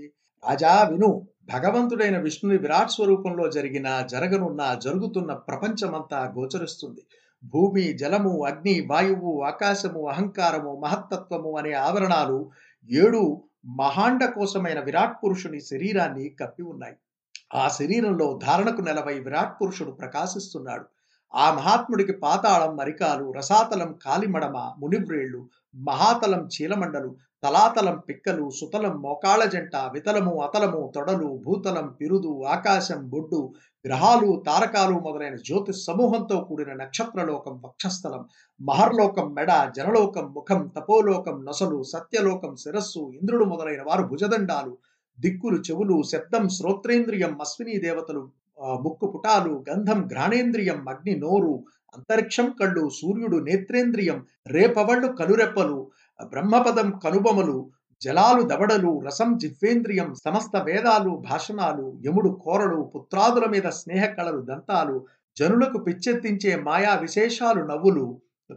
రాజా 0.47 0.87
విను 0.91 1.27
భగవంతుడైన 1.53 2.17
విష్ణుని 2.17 2.57
విరాట్ 2.57 2.91
స్వరూపంలో 2.91 3.51
జరిగిన 3.51 3.87
జరగనున్న 4.11 4.79
జరుగుతున్న 4.83 5.33
ప్రపంచమంతా 5.33 6.33
గోచరిస్తుంది. 6.37 7.01
భూమి 7.43 7.93
జలము 7.93 8.45
అగ్ని 8.45 8.87
వాయువు 8.87 9.41
ఆకాశము 9.41 10.07
అహంకారము 10.07 10.81
మహత్తత్వము 10.83 11.57
అనే 11.57 11.73
ఆవరణాలు 11.73 12.51
ఏడు 12.91 13.41
మహాండ 13.65 14.25
కోసమైన 14.25 14.79
విరాట్ 14.79 15.17
పురుషుని 15.23 15.59
శరీరాన్ని 15.61 16.29
కప్పి 16.29 16.63
ఉన్నాయి. 16.63 16.95
ఆ 17.55 17.67
శరీరంలో 17.67 18.39
ధారణకు 18.45 18.81
నెలవై 18.81 19.19
విరాట్ 19.19 19.61
పురుషుడు 19.61 19.91
ప్రకాశిస్తున్నాడు. 19.91 20.85
ఆ 21.35 21.53
మహాత్ముడికి 21.53 22.11
పాతాళం 22.11 22.75
మరికాలు 22.75 23.31
రసాతలం 23.31 23.99
కాలిమడమ 24.05 24.57
మునివ్రేళ్ళు 24.79 25.49
మహాతలం 25.75 26.47
చీలమండలు 26.47 27.15
తలాతలం 27.43 27.97
పిక్కలు 28.07 28.45
సుతలం 28.51 28.95
మోకాళ్ళ 29.01 29.43
జంట 29.49 29.75
వితలము 29.93 30.31
అతలము 30.41 30.79
తొడలు 30.95 31.29
భూతలం 31.43 31.85
పిరుదు 31.99 32.31
ఆకాశం 32.53 32.99
బొడ్డు 33.09 33.39
గ్రహాలు 33.85 34.29
తారకాలు 34.47 34.95
మొదలైన 34.99 35.37
జ్యోతి 35.43 35.73
సమూహంతో 35.79 36.37
కూడిన 36.47 36.73
నక్షత్రలోకం 36.73 37.55
వక్షస్థలం 37.63 38.23
మహర్లోకం 38.59 39.29
మెడ 39.33 39.51
జనలోకం 39.75 40.25
ముఖం 40.33 40.61
తపోలోకం 40.75 41.37
నొసలు 41.43 41.79
సత్యలోకం 41.89 42.53
శిరస్సు 42.57 43.03
ఇంద్రుడు 43.15 43.45
మొదలైన 43.45 43.83
వారు 43.87 44.05
భుజదండాలు 44.07 44.73
దిక్కులు 45.17 45.59
చెవులు 45.65 45.97
శబ్దం 46.11 46.45
శ్రోత్రేంద్రియం 46.49 47.33
అశ్విని 47.41 47.77
దేవతలు 47.79 48.23
ముక్కు 48.79 49.07
పుటాలు 49.07 49.53
గంధం 49.67 49.99
ఘ్రాణేంద్రియం 50.07 50.79
అగ్ని 50.89 51.15
నోరు 51.19 51.53
అంతరిక్షం 51.93 52.47
కళ్ళు 52.57 52.83
సూర్యుడు 52.95 53.37
నేత్రేంద్రియం 53.45 54.17
రేపవళ్ళు 54.49 55.07
కలురెప్పలు 55.19 55.77
బ్రహ్మపదం 56.31 56.87
కనుబొమలు 57.03 57.57
జలాలు 58.01 58.41
దవడలు 58.43 58.91
రసం 59.05 59.29
జిహ్వేంద్రియం 59.37 60.09
సమస్త 60.17 60.57
వేదాలు 60.67 61.11
భాషణాలు 61.25 61.85
యముడు 62.05 62.29
కోరలు 62.43 62.79
పుత్రాదుల 62.93 63.45
మీద 63.45 63.67
స్నేహ 63.75 64.03
కళలు 64.13 64.41
దంతాలు 64.45 64.95
జనులకు 65.37 65.77
పిచ్చెత్తించే 65.77 66.51
మాయా 66.63 66.93
విశేషాలు 67.01 67.61
నవ్వులు 67.65 68.05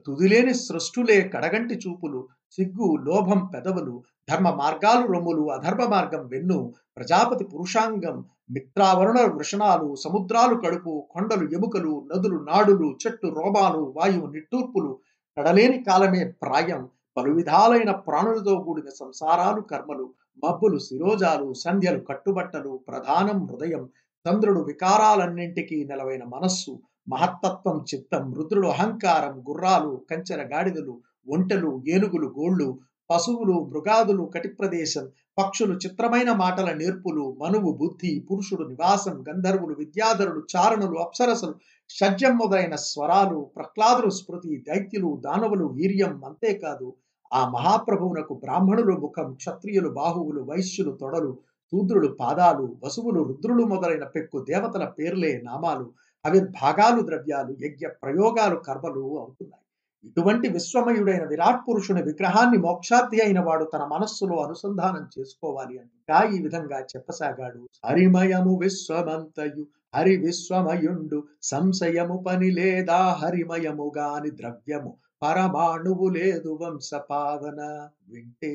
తుదిలేని 0.06 0.54
సృష్టులే 0.60 1.18
కడగంటి 1.32 1.74
చూపులు 1.76 2.20
సిగ్గు 2.58 2.88
లోభం 3.02 3.40
పెదవులు 3.46 3.94
ధర్మ 4.30 4.48
మార్గాలు 4.54 5.04
రొమ్ములు 5.12 5.44
అధర్మ 5.50 5.84
మార్గం 5.86 6.22
వెన్ను 6.26 6.58
ప్రజాపతి 6.96 7.44
పురుషాంగం 7.44 8.16
మిత్రావరుణ 8.50 9.18
వృషణాలు 9.30 9.88
సముద్రాలు 9.96 10.54
కడుపు 10.64 10.92
కొండలు 11.10 11.44
ఎముకలు 11.54 11.92
నదులు 12.10 12.38
నాడులు 12.44 12.88
చెట్టు 13.02 13.28
రోమాలు 13.36 13.82
వాయువు 13.96 14.26
నిట్టూర్పులు 14.26 14.92
కడలేని 15.36 15.78
కాలమే 15.82 16.22
ప్రాయం 16.42 16.82
పలు 17.16 17.30
విధాలైన 17.32 17.90
ప్రాణులతో 18.06 18.52
కూడిన 18.64 18.90
సంసారాలు 18.98 19.60
కర్మలు 19.62 20.06
మబ్బులు 20.42 20.78
శిరోజాలు 20.78 21.48
సంధ్యలు 21.62 22.00
కట్టుబట్టలు 22.00 22.72
ప్రధానం 22.88 23.40
హృదయం 23.50 23.82
చంద్రుడు 24.26 24.60
వికారాలన్నింటికీ 24.62 25.76
నెలవైన 25.84 26.24
మనస్సు 26.26 26.72
మహత్తత్వం 27.08 27.76
చిత్తం 27.90 28.24
రుద్రుడు 28.34 28.68
అహంకారం 28.68 29.34
గుర్రాలు 29.48 29.92
కంచెర 30.10 30.40
గాడిదలు 30.52 30.94
ఒంటెలు 31.28 31.70
ఏనుగులు 31.88 32.28
గోళ్ళు 32.36 32.68
పశువులు 33.10 33.56
మృగాదులు 33.70 34.24
కటిప్రదేశం 34.34 35.06
పక్షులు 35.38 35.74
చిత్రమైన 35.74 36.30
మాటల 36.32 36.68
నేర్పులు 36.72 37.24
మనువు 37.40 37.70
బుద్ధి 37.72 38.12
పురుషుడు 38.28 38.64
నివాసం 38.68 39.16
గంధర్వులు 39.28 39.74
విద్యాధరులు 39.74 40.42
చారణులు 40.52 40.96
అప్సరసలు 40.98 41.54
షడ్జం 41.90 42.34
మొదలైన 42.36 42.76
స్వరాలు 42.84 43.38
ప్రహ్లాదులు 43.56 44.10
స్మృతి 44.10 44.52
దైత్యులు 44.68 45.10
దానవులు 45.26 45.66
వీర్యం 45.78 46.14
అంతేకాదు. 46.24 46.88
ఆ 47.32 47.48
మహాప్రభువునకు 47.48 48.34
బ్రాహ్మణులు 48.34 48.92
ముఖం 48.92 49.34
క్షత్రియులు 49.34 49.88
బాహువులు 49.88 50.40
వైశ్యులు 50.40 50.92
తొడలు 50.92 51.32
శూద్రులు 51.72 52.08
పాదాలు 52.20 52.76
వసువులు 52.84 53.20
రుద్రులు 53.22 53.64
మొదలైన 53.64 54.04
పెక్కు 54.04 54.38
దేవతల 54.40 54.84
పేర్లే 54.84 55.42
నామాలు 55.44 55.86
భాగాలు 56.62 57.00
ద్రవ్యాలు 57.00 57.56
యజ్ఞ 57.60 57.86
ప్రయోగాలు 58.02 58.56
కర్మలు 58.56 59.18
అవుతున్నాయి. 59.18 59.60
ఇటువంటి 60.04 60.48
విశ్వమయుడైన 60.48 61.24
విరాట్ 61.24 61.62
పురుషుని 61.68 62.02
విగ్రహాన్ని 62.02 62.58
మోక్షార్థి 62.58 63.18
అయిన 63.20 63.40
వాడు 63.40 63.64
తన 63.64 63.84
మనస్సులో 63.84 64.36
అనుసంధానం 64.36 65.04
చేసుకోవాలి 65.18 65.78
అంటా 65.78 66.18
ఈ 66.34 66.42
విధంగా 66.42 66.78
చెప్పసాగాడు. 66.92 67.60
హరిమయము 67.86 68.58
విశ్వమంతయు 68.62 69.66
హరి 69.94 70.16
విశ్వమయుండు 70.16 71.18
సంశయము 71.42 72.24
పని 72.26 72.50
లేదా 72.50 72.98
హరిమయముగాని 73.22 74.30
ద్రవ్యము. 74.30 74.92
పరమాణువు 75.22 76.08
లేదు 76.08 76.58
వంశ 76.62 76.90
పావన 76.94 77.88
వింటే. 78.08 78.54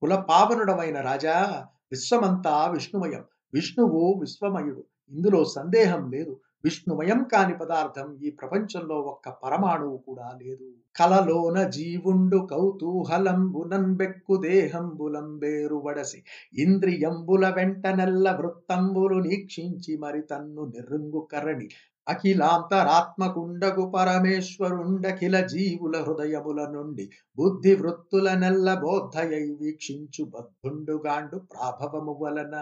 కుల 0.00 0.14
పావనుడమైన 0.14 1.00
రాజా 1.00 1.66
విశ్వమంతా 1.92 2.70
విష్ణుమయం. 2.70 3.24
విష్ణువు 3.54 4.14
విశ్వమయుడు. 4.20 4.84
ఇందులో 5.10 5.44
సందేహం 5.44 6.10
లేదు. 6.10 6.40
విష్ణుమయం 6.64 7.26
కాని 7.32 7.58
పదార్థం 7.58 8.18
ఈ 8.22 8.30
ప్రపంచంలో 8.30 8.96
ఒక్క 8.96 9.28
పరమాణువు 9.28 9.96
కూడా 9.96 10.38
లేదు. 10.42 10.72
కలలోన 10.96 11.68
జీవుండు 11.68 12.48
కౌతూహలంబునంబెక్కు 12.50 14.36
దేహంబులంబేరు 14.36 15.76
వడసి. 15.76 16.24
ఇంద్రియంబుల 16.52 17.48
వెంట 17.48 17.86
నెల్ల 17.86 18.30
వృత్తంబులు 18.32 19.14
నీక్షించి 19.14 19.96
మరి 19.96 20.22
తన్ను 20.22 20.64
నిరుంగు 20.64 21.28
కరణి. 21.32 21.68
అఖిలాంతరాత్మకుండగు 22.08 23.84
పరమేశ్వరుండఖిల 23.94 25.36
జీవుల 25.46 25.96
హృదయముల 26.02 26.60
నుండి 26.70 27.04
బుద్ధి 27.38 27.74
వృత్తుల 27.74 28.28
నెల్ల 28.38 28.68
బోద్ధయై 28.80 29.44
వీక్షించు 29.60 30.24
బద్ధుండుగాండు 30.32 31.38
ప్రాభవము 31.50 32.14
వలన 32.20 32.56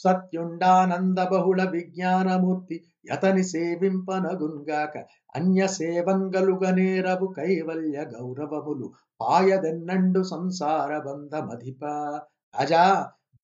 సత్యుండానంద 0.00 1.20
బహుళ 1.30 1.60
విజ్ఞానమూర్తి 1.70 2.76
యతని 3.10 3.44
సేవింపనగున్గాక 3.44 4.94
అన్య 5.34 5.66
సేవంగలుగనేరవు 5.76 7.28
కైవల్య 7.36 7.98
గౌరవములు 8.12 8.88
పాయదెన్నండు 9.20 10.22
సంసార 10.30 10.90
బంధమధిప 11.00 11.84
రాజా 12.54 12.82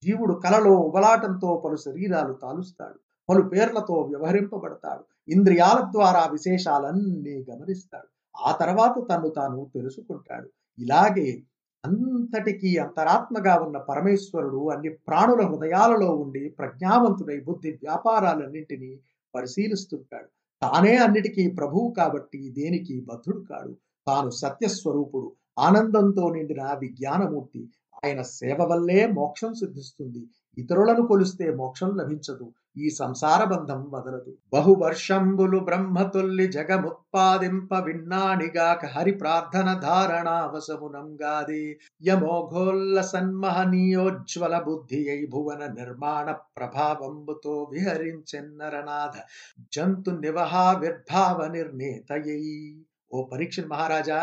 జీవుడు 0.03 0.35
కలలో 0.43 0.75
ఉబలాటంతో 0.81 1.49
పలు 1.65 1.79
శరీరాలు 1.79 2.35
తాలుస్తాడు 2.43 2.99
పలు 3.29 3.43
పేర్లతో 3.49 3.97
వ్యవహరింపబడతాడు 4.11 5.05
ఇంద్రియాల 5.31 5.93
ద్వారా 5.93 6.29
విశేషాలన్నీ 6.33 7.47
గమనిస్తాడు. 7.51 8.09
ఆ 8.47 8.57
తర్వాత 8.61 8.95
తను 9.11 9.29
తాను 9.29 9.71
తెలుసుకుంటాడు. 9.75 10.51
ఇలాగే 10.79 11.43
అంతటికీ 11.85 12.77
అంతరాత్మగా 12.77 13.59
ఉన్న 13.59 13.79
పరమేశ్వరుడు 13.79 14.69
అన్ని 14.69 14.89
ప్రాణుల 14.89 15.41
హృదయాలలో 15.47 16.17
ఉండి 16.17 16.49
ప్రజ్ఞావంతుడై 16.49 17.41
బుద్ధి 17.41 17.71
వ్యాపారాలన్నింటినీ 17.71 19.01
పరిశీలిస్తుంటాడు. 19.35 20.29
తానే 20.63 20.97
అన్నిటికీ 20.97 21.51
ప్రభువు 21.51 21.95
కాబట్టి 21.97 22.51
దేనికి 22.51 23.01
బద్ధుడు 23.01 23.45
కాడు. 23.51 23.77
తాను 24.07 24.31
సత్యస్వరూపుడు. 24.31 25.33
ఆనందంతో 25.59 26.31
నిండిన 26.31 26.63
విజ్ఞానమూర్తి. 26.79 27.69
ఆయన 28.05 28.23
సేవ 28.23 28.63
వల్లే 28.63 29.07
మోక్షం 29.07 29.55
సిద్ధిస్తుంది. 29.55 30.27
ఇతరులను 30.59 31.07
కొలిస్తే 31.07 31.55
మోక్షం 31.55 31.97
లభించదు. 31.97 32.53
ఈ 32.77 32.89
సంసార 32.99 33.45
బంధం 33.45 33.81
వదలదు. 33.91 34.33
బహువర్షంబులు 34.53 35.59
బ్రహ్మతుల్లి 35.59 36.47
జగముత్పాదింప 36.47 37.73
విన్నాణిగాక 37.87 38.83
హరి 38.87 39.11
ప్రార్థన 39.13 39.69
ధారణావసమునంగాది. 39.81 41.65
యమోఘోల్ల 42.03 43.01
సన్మహనీయోజ్వల 43.13 44.55
బుద్ధి 44.59 45.01
అయి 45.11 45.27
భువన 45.27 45.63
నిర్మాణ 45.79 46.27
ప్రభావంబుతో 46.59 47.69
విహరించెన్నరనాథ 47.73 49.17
జంతు 49.73 50.11
నివహావిర్భావ 50.25 51.39
నిర్ణేతయై. 51.49 52.41
ఓ 53.13 53.21
పరీక్ష 53.33 53.61
మహారాజా 53.71 54.19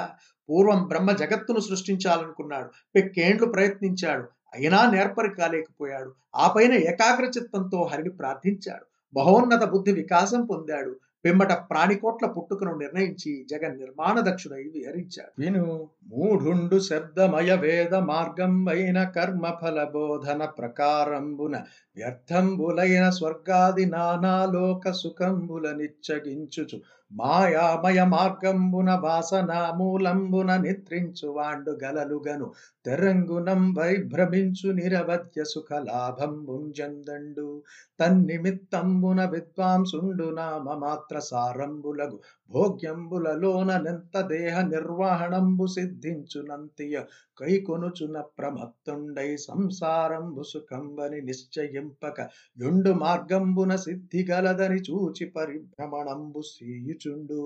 పూర్వం 0.49 0.81
బ్రహ్మ 0.87 1.11
జగత్తును 1.11 1.59
సృష్టించాలనుకున్నాడు 1.59 2.69
పెక్కేండ్లు 2.95 3.47
ప్రయత్నించాడు 3.47 4.25
అయినా 4.53 4.91
నేర్పరి 4.91 5.29
కాలేకపోయాడు. 5.29 6.13
ఆ 6.35 6.53
పైన 6.55 6.73
ఏకాగ్ర 6.73 7.25
చిత్తంతో 7.25 7.89
హరిని 7.91 8.09
ప్రార్థించాడు. 8.09 8.85
బహోన్నత 9.13 9.63
బుద్ధి 9.63 9.91
వికాసం 9.91 10.45
పొందాడు. 10.45 10.95
పిమ్మట 11.25 11.51
ప్రాణికోట్ల 11.51 12.27
పుట్టుకను 12.27 12.77
నిర్ణయించి 12.77 13.45
జగన్ 13.51 13.79
నిర్మాణ 13.79 14.19
దక్షుడై 14.19 14.63
విహరించాడు. 14.63 15.31
విను 15.39 15.89
మూఢుండు 16.07 16.79
శబ్దమయ 16.79 17.55
వేద 17.55 17.95
మార్గం 17.95 18.69
అయిన 18.69 19.03
కర్మ 19.03 19.53
ఫల 19.61 19.83
బోధన 19.83 20.45
ప్రకారంబున 20.45 21.61
వ్యర్థంబులైన 21.95 23.09
స్వర్గాది 23.09 23.85
నానాలోక 23.85 24.91
సుఖంబుల 24.91 25.71
నిచ్చగించుచు 25.71 26.81
మాయామయ 27.11 28.03
మార్గంబున 28.03 28.93
వాసన 28.95 29.71
మూలంబున 29.77 30.57
నిద్రించువాండు 30.57 31.77
గలలుగను. 31.83 32.53
తెరంగునం 32.85 33.73
వైభ్రమించు 33.73 34.71
నిరవధ్య 34.71 35.43
సుఖ 35.43 35.73
లాభంబుంజందండు 35.73 37.63
తన్నిమిత్తంబున 37.99 39.25
విద్వాంసుండు 39.25 40.35
నామ 40.35 40.73
మాత్ర 40.73 41.19
సారంబులగు 41.19 42.19
భోగ్యంబులలోన 42.51 43.77
నెంత 43.77 44.21
దేహ 44.21 44.61
నిర్వహణంబు 44.61 45.67
సిద్ధించునంతియ 45.67 46.95
కైకొనుచున 47.39 48.21
ప్రమత్తుండై 48.37 49.35
సంసారంబు 49.37 50.43
సుఖంబని 50.43 51.21
నిశ్చయింపక. 51.21 52.17
యుండు 52.57 52.91
మార్గంబున 52.91 53.75
సిద్ధి 53.75 54.27
గలదని 54.31 54.79
చూచి 54.81 55.25
పరిభ్రమణంబు 55.25 56.41
సేయుచుండు 57.03 57.39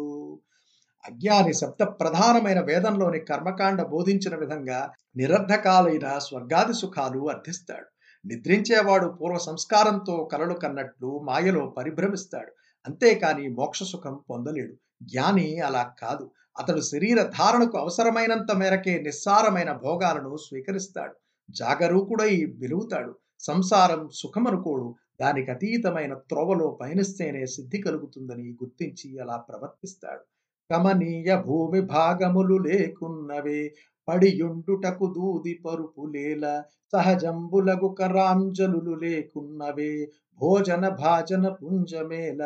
అజ్ఞాని 1.06 1.54
శబ్ద 1.54 1.84
ప్రధానమైన 1.84 2.60
వేదంలోని 2.60 3.20
కర్మకాండ 3.20 3.82
బోధించిన 3.82 4.36
విధంగా 4.36 4.92
నిరర్ధకాలైన 5.16 6.18
స్వర్గాది 6.18 6.74
సుఖాలు 6.74 7.30
అర్థిస్తాడు. 7.30 7.86
నిద్రించేవాడు 8.28 9.08
పూర్వ 9.08 9.38
సంస్కారంతో 9.38 10.30
కలలు 10.32 10.54
కన్నట్లు 10.54 11.20
మాయలో 11.24 11.66
పరిభ్రమిస్తాడు. 11.78 12.52
అంతేకాని 12.88 13.48
మోక్ష 13.48 13.84
సుఖం 13.84 14.20
పొందలేడు. 14.30 14.74
జ్ఞాని 15.04 15.60
అలా 15.60 15.92
కాదు. 16.02 16.32
అతడు 16.60 16.82
శరీర 16.82 17.24
ధారణకు 17.24 17.78
అవసరమైనంత 17.78 18.52
మేరకే 18.56 19.02
నిస్సారమైన 19.02 19.72
భోగాలను 19.74 20.38
స్వీకరిస్తాడు. 20.38 21.16
జాగరూకుడై 21.52 22.36
వెలుగుతాడు 22.60 23.16
సంసారం 23.40 24.10
సుఖమనుకోడు. 24.14 24.96
దానికి 25.22 25.50
అతీతమైన 25.52 26.14
త్రోవలో 26.30 26.68
పయనిస్తేనే 26.82 27.44
సిద్ధి 27.56 27.80
కలుగుతుందని 27.86 28.48
గుర్తించి 28.62 29.10
అలా 29.24 29.38
ప్రవర్తిస్తాడు. 29.48 30.24
కమనీయ 30.70 31.30
భూమి 31.48 31.82
భాగములు 31.94 32.58
లేకున్నవే 32.68 33.62
పడియుండుటకు 34.08 35.08
దూది 35.16 35.54
పరుపులేల 35.64 36.46
సహజంబులగు 36.94 37.90
కరాంజలులు 38.00 38.94
లేకున్నవే 39.04 39.94
భోజన 40.40 40.84
భాజన 41.02 41.46
పుంజమేల 41.58 42.42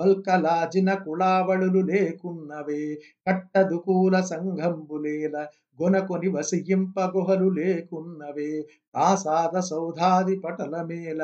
వల్కలాజిన 0.00 0.90
కుళావళులు 1.04 1.82
లేకున్నవే 1.90 2.82
కట్టదుకూల 3.26 4.14
సంఘంబులేల 4.30 5.36
గొనకొని 5.80 6.28
వసియింప 6.28 7.00
గుహలు 7.14 7.48
లేకున్నవే 7.50 8.50
ప్రాసాద 8.94 9.54
సౌధాది 9.70 10.36
పటలమేల 10.36 11.22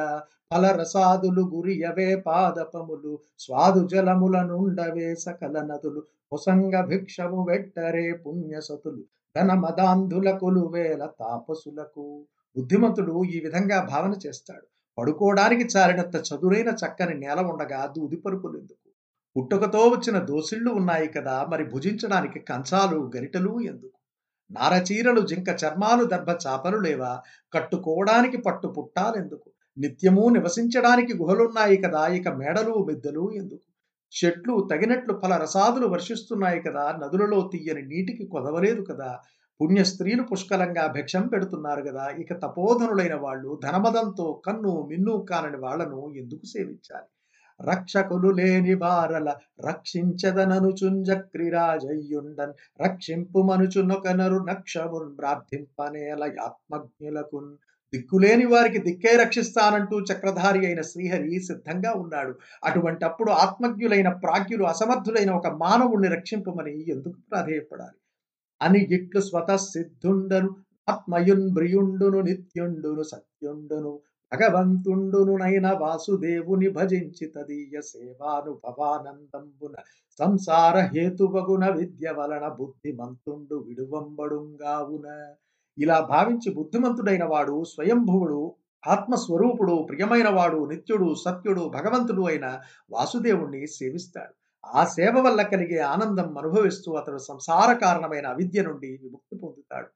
ఫలరసాదులు 0.51 1.42
గురియవే 1.55 2.11
పాదపములు 2.27 3.12
స్వాదు 3.38 3.83
జలముల 3.87 4.37
నుండవే 4.42 5.09
సకల 5.16 5.57
నదులు 5.62 6.01
పొసంగ 6.33 6.75
భిక్షము 6.88 7.40
వెట్టరే 7.49 8.07
పుణ్యసతులు 8.25 9.03
ధనమదాంధుల 9.37 10.29
కొలువేల 10.38 11.03
తాపసులకు. 11.21 12.05
బుద్ధిమంతుడు 12.57 13.14
ఈ 13.35 13.38
విధంగా 13.40 13.79
భావన 13.90 14.12
చేస్తాడు. 14.25 14.66
పడుకోవడానికి 14.99 15.64
చారినంత 15.75 16.16
చదురైన 16.29 16.71
చక్కని 16.83 17.14
నేల 17.14 17.40
ఉండగా 17.53 17.81
దూదిపరుపులు 17.97 18.57
ఎందుకు? 18.59 18.83
పుట్టుకతో 19.37 19.81
వచ్చిన 19.88 20.19
దోసిళ్ళు 20.25 20.71
ఉన్నాయి 20.73 21.09
కదా 21.09 21.37
మరి 21.53 21.64
భుజించడానికి 21.64 22.38
కంచాలు 22.51 22.99
గరిటలు 23.16 23.53
ఎందుకు? 23.73 23.96
నారచీరలు 24.51 25.21
జింక 25.21 25.49
చర్మాలు 25.49 26.05
దర్భ 26.05 26.31
చాపలు 26.47 26.77
లేవా? 26.77 27.21
కట్టుకోవడానికి 27.53 28.37
పట్టు 28.37 28.69
పుట్టాలెందుకు? 28.69 29.51
నిత్యము 29.79 30.29
నివసించడానికి 30.29 31.15
గుహలున్నాయి 31.19 31.77
కదా? 31.77 32.07
ఇక 32.07 32.29
మేడలు 32.29 32.85
మిద్దలు 32.85 33.31
ఎందుకు? 33.35 33.67
చెట్లు 34.13 34.69
తగినట్లు 34.71 35.21
ఫల 35.23 35.37
రసాదులు 35.37 35.87
వర్షిస్తున్నాయి 35.87 36.63
కదా? 36.63 36.99
నదులలో 37.03 37.51
తీయని 37.53 37.83
నీటికి 37.83 38.27
కొదవలేదు 38.27 38.83
కదా? 38.83 39.19
పుణ్య 39.61 39.85
స్త్రీలు 39.85 40.23
పుష్కలంగా 40.23 40.87
భిక్షం 40.87 41.27
పెడుతున్నారు 41.27 41.83
కదా? 41.83 42.09
ఇక 42.19 42.33
తపోధనులైన 42.33 43.15
వాళ్ళు 43.15 43.61
ధనమదంతో 43.65 44.43
కన్ను 44.47 44.87
మిన్ను 44.89 45.27
కానని 45.31 45.57
వాళ్ళను 45.57 46.13
ఎందుకు 46.17 46.47
సేవించాలి? 46.47 47.09
రక్షకులు 47.61 48.29
లేని 48.31 48.75
వారల 48.75 49.29
రక్షించదననుచుంజక్రిరాజయ్యుండన్ 49.66 50.81
చుంజక్రిరాజయ్యుండన్. 50.83 52.53
రక్షింపు 52.81 53.42
మనుచునొకనరు 53.42 54.45
నక్షమున్ 54.45 55.19
ప్రార్థింపనేల 55.19 56.23
ఆత్మజ్ఞులకున్ 56.40 57.57
దిక్కులేని 57.92 58.47
వారికి 58.47 58.79
దిక్కే 58.79 59.16
రక్షిస్తానంటూ 59.16 60.01
చక్రధారి 60.01 60.66
అయిన 60.66 60.81
శ్రీహరి 60.81 61.40
సిద్ధంగా 61.40 61.92
ఉన్నాడు. 61.92 62.33
అటువంటప్పుడు 62.64 63.31
ఆత్మజ్ఞులైన 63.31 64.09
ప్రాజ్ఞులు 64.09 64.64
అసమర్థులైన 64.64 65.31
ఒక 65.31 65.47
మానవుణ్ణి 65.47 66.09
రక్షింపమని 66.09 66.90
ఎందుకు 66.90 67.21
ప్రాధేయపడాలి? 67.31 67.99
అని 68.62 68.79
ఇట్లు 68.90 69.21
స్వతసిద్ధుండను. 69.21 70.51
ఆత్మయున్ 70.88 71.55
బ్రియుండును 71.55 72.21
నిత్యుండును 72.21 73.03
సత్యుండును. 73.03 73.92
భగవంతుండును 74.33 75.37
నైన 75.37 75.67
వాసుదేవుని 75.73 76.69
భజించి 76.69 77.27
తదీయ 77.27 77.81
సేవానుభవానందంబున 77.81 79.75
సంసార 80.19 80.77
హేతువగున 80.95 81.65
విద్య 81.71 82.11
వలన 82.11 82.49
బుద్ధిమంతుండు 82.49 83.57
విడువంబడుంగావున. 83.57 85.07
ఇలా 85.79 86.01
భావించి 86.01 86.55
బుద్ధిమంతుడైన 86.55 87.25
వాడు 87.25 87.65
స్వయంభువుడు 87.65 88.41
ఆత్మస్వరూపుడు 88.87 89.87
ప్రియమైన 89.89 90.29
వాడు 90.29 90.67
నిత్యుడు 90.67 91.15
సత్యుడు 91.15 91.62
భగవంతుడు 91.69 92.23
అయిన 92.23 92.47
వాసుదేవుణ్ణి 92.91 93.67
సేవిస్తాడు. 93.67 94.35
ఆ 94.65 94.85
సేవ 94.85 95.15
వల్ల 95.21 95.43
కలిగే 95.43 95.79
ఆనందం 95.79 96.39
అనుభవిస్తూ 96.39 96.93
అతడు 96.93 97.19
సంసార 97.19 97.73
కారణమైన 97.73 98.27
అవిద్య 98.27 98.62
నుండి 98.62 98.99
విముక్తి 99.03 99.37
పొందుతాడు. 99.39 99.89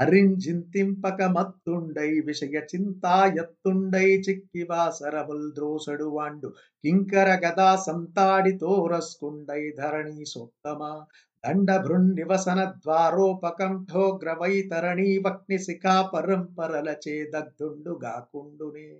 అరింజింతింపక 0.00 1.22
మత్తుండై 1.22 2.20
విషయ 2.26 2.60
చింతాయత్తుండై 2.70 4.16
చిక్కి 4.16 4.66
వాసరముల్ 4.70 5.52
ద్రోసడు 5.52 6.04
వాండు. 6.04 6.52
కింకర 6.84 7.40
గదా 7.44 7.76
సంతాడి 7.76 8.58
తోరస్కుండై 8.58 9.70
ధరణి 9.70 10.26
సోత్తమా. 10.26 11.06
దండ 11.44 11.76
భృన్నివసన 11.76 12.64
ద్వారోపకంఠోగ్రవైతరణీ 12.64 15.20
వక్ని 15.26 15.58
శిఖా 15.58 16.10
పరంపరలచే 16.14 17.30
దగ్ధుండు 17.34 18.00
గాకుండునే. 18.04 18.96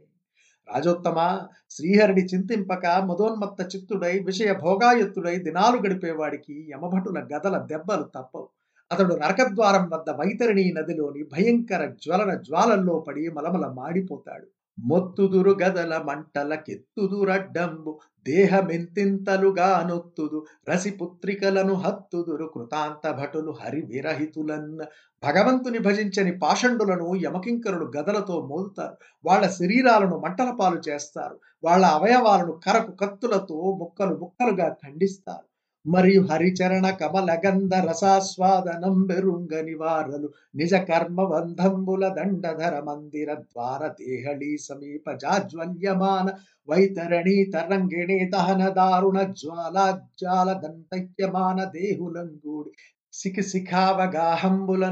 రాజోత్తమ 0.68 1.46
శ్రీహరిని 1.70 2.24
చింతింపక 2.24 2.86
మదోన్మత్త 2.86 3.76
చిత్తుడై 3.76 4.18
విషయ 4.18 4.54
భోగాయత్తుడై 4.54 5.36
దినాలు 5.36 5.76
గడిపేవాడికి 5.76 6.70
యమభటుల 6.70 7.28
గదల 7.34 7.64
దెబ్బలు 7.70 8.10
తప్పవు. 8.16 8.48
అతడు 8.90 9.14
నరకద్వారం 9.16 9.84
వద్ద 9.92 10.10
వైతరిణీ 10.18 10.64
నదిలోని 10.72 11.22
భయంకర 11.32 11.82
జ్వలన 12.02 12.32
జ్వాలల్లో 12.40 12.96
పడి 13.00 13.22
మలమల 13.28 13.66
మాడిపోతాడు 13.74 14.46
మొత్తుదురు 14.78 15.52
గదల 15.60 15.94
మంటల 16.04 16.52
కెత్తుదురడ్డంబు 16.66 17.92
దేహమెంతింతలుగా 18.26 19.68
నొత్తుదు 19.88 20.38
రసిపుత్రికలను 20.68 21.74
హత్తుదురు 21.76 22.46
కృతాంత 22.54 23.04
భటులు 23.18 23.52
హరి 23.60 23.82
విరహితులన్న 23.90 24.80
భగవంతుని 25.22 25.78
భజించని 25.78 26.32
పాషండులను 26.38 27.08
యమకింకరులు 27.24 27.86
గదలతో 27.96 28.36
మోదుతారు. 28.50 28.96
వాళ్ళ 29.24 29.44
శరీరాలను 29.58 30.18
మంటల 30.18 30.50
పాలు 30.60 30.80
చేస్తారు. 30.88 31.36
వాళ్ళ 31.64 31.84
అవయవాలను 31.96 32.54
కరకు 32.66 32.92
కత్తులతో 32.96 33.58
ముక్కలు 33.80 34.16
ముక్కలుగా 34.16 34.68
ఖండిస్తారు. 34.82 35.46
మరియు 35.86 36.20
హరిచరణ 36.22 36.86
కమల 37.00 37.30
గంధ 37.42 37.74
రసాస్వాదనం 37.86 38.96
బెరుంగ 39.06 39.54
నివారలు 39.66 40.28
నిజ 40.54 40.74
కర్మ 40.88 41.18
బంధంబుల 41.24 42.04
దండధర 42.16 42.74
మందిర 42.80 43.30
ద్వార 43.42 43.82
దేహళీ 43.98 44.52
సమీప 44.64 45.12
జాజ్వల్యమాన 45.22 46.26
వైతరణీ 46.68 47.36
తరంగిణి 47.54 48.18
దహన 48.32 48.62
దారుణ 48.76 49.18
జ్వాలాజ్వాల 49.34 50.50
దంతయ్యమాన 50.62 51.58
దేహులంగూడి 51.74 52.72
సికి 53.14 53.42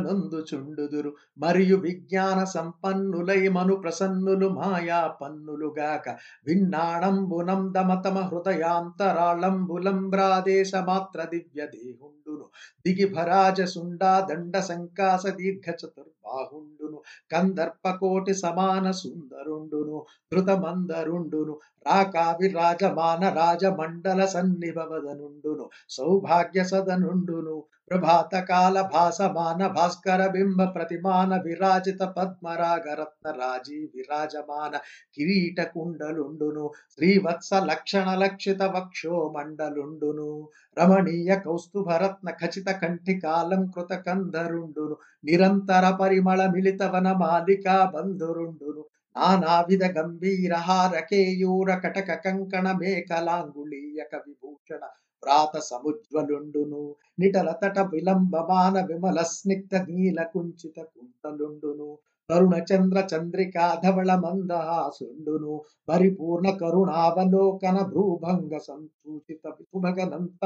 నందుచుండుదురు 0.02 1.12
మరియు 1.38 1.76
విజ్ఞాన 1.76 2.44
సంపన్నులై 2.54 3.48
మను 3.48 3.76
ప్రసన్నులు 3.76 4.48
మాయా 4.48 5.16
పన్నులుగాక 5.20 6.16
విన్నాణంబునం 6.46 7.72
దమతమ 7.74 8.18
హృదయాంతరాళంబులంబ్రాదేశ 8.30 10.72
మాత్ర 10.88 11.24
దివ్య 11.24 11.66
దేహుండును. 11.66 12.46
దిగి 12.86 13.14
భరాజ 13.14 13.66
సుండా 13.66 14.26
దండ 14.30 14.62
సంకాస 14.62 15.24
దీర్ఘ 15.38 15.70
చతుర్బాహుండును 15.80 16.98
కందర్పకోటి 17.32 18.34
సమాన 18.34 18.90
సుందరుండును. 19.00 20.06
ధృతమందరుండును. 20.32 21.54
రాకావి 21.86 22.48
రాజమాన 22.54 23.22
రాజమండల 23.34 24.22
సన్నిభవదనుండును 24.26 25.64
సౌభాగ్య 25.90 26.62
సదనుండును 26.64 27.56
ప్రభాతకాల 27.90 28.76
భాసమాన 28.92 29.62
భాస్కర 29.72 30.20
బింబ 30.28 30.62
ప్రతిమాన 30.74 31.32
విరాజిత 31.42 32.02
పద్మరాగరత్న 32.14 33.32
రాజీ 33.38 33.78
విరాజమాన 33.94 34.72
కిరీట 35.16 35.60
కుండలుండును 35.72 36.64
శ్రీవత్స 36.94 37.50
లక్షణ 37.64 38.08
లక్షిత 38.16 38.62
వక్షో 38.72 39.16
మండలుండును 39.34 40.30
రమణీయ 40.76 41.30
కౌస్తుభరత్న 41.44 42.30
ఖచిత 42.40 42.68
కంఠికాలంకృత 42.78 43.92
కంధరుండును 44.06 44.96
నిరంతర 45.24 45.84
పరిమళ 45.96 46.42
మిళిత 46.50 46.82
వన 46.92 47.08
మాలికా 47.18 47.76
బంధురుండును 47.92 48.84
నానావిధ 49.16 49.84
గంభీర 49.96 50.54
హార 50.56 51.00
కేయూర 51.00 51.70
కటక 51.74 52.10
కంకణ 52.24 52.66
మేకలాంగుళీయక 52.72 54.12
విభూషణ 54.26 54.82
ప్రాత 55.22 55.54
సముజ్వలుండును 55.60 56.82
నిటల 57.18 57.50
తట 57.52 57.78
విలంబమాన 57.92 58.76
విమల 58.80 59.18
స్నిగ్ధ 59.32 59.74
నీల 59.88 60.20
కుంచిత 60.32 60.78
కుంతలుండును. 60.94 61.90
తరుణ 62.32 62.54
చంద్ర 62.68 62.98
చంద్రికా 63.10 63.64
ధవళ 63.84 64.10
మందహాసుండును 64.16 65.54
పరిపూర్ణ 65.88 66.48
కరుణావలోకన 66.60 67.78
భ్రూభంగ 67.90 68.52
సంసూచిత 68.66 69.44
సుభగనంత 69.58 70.44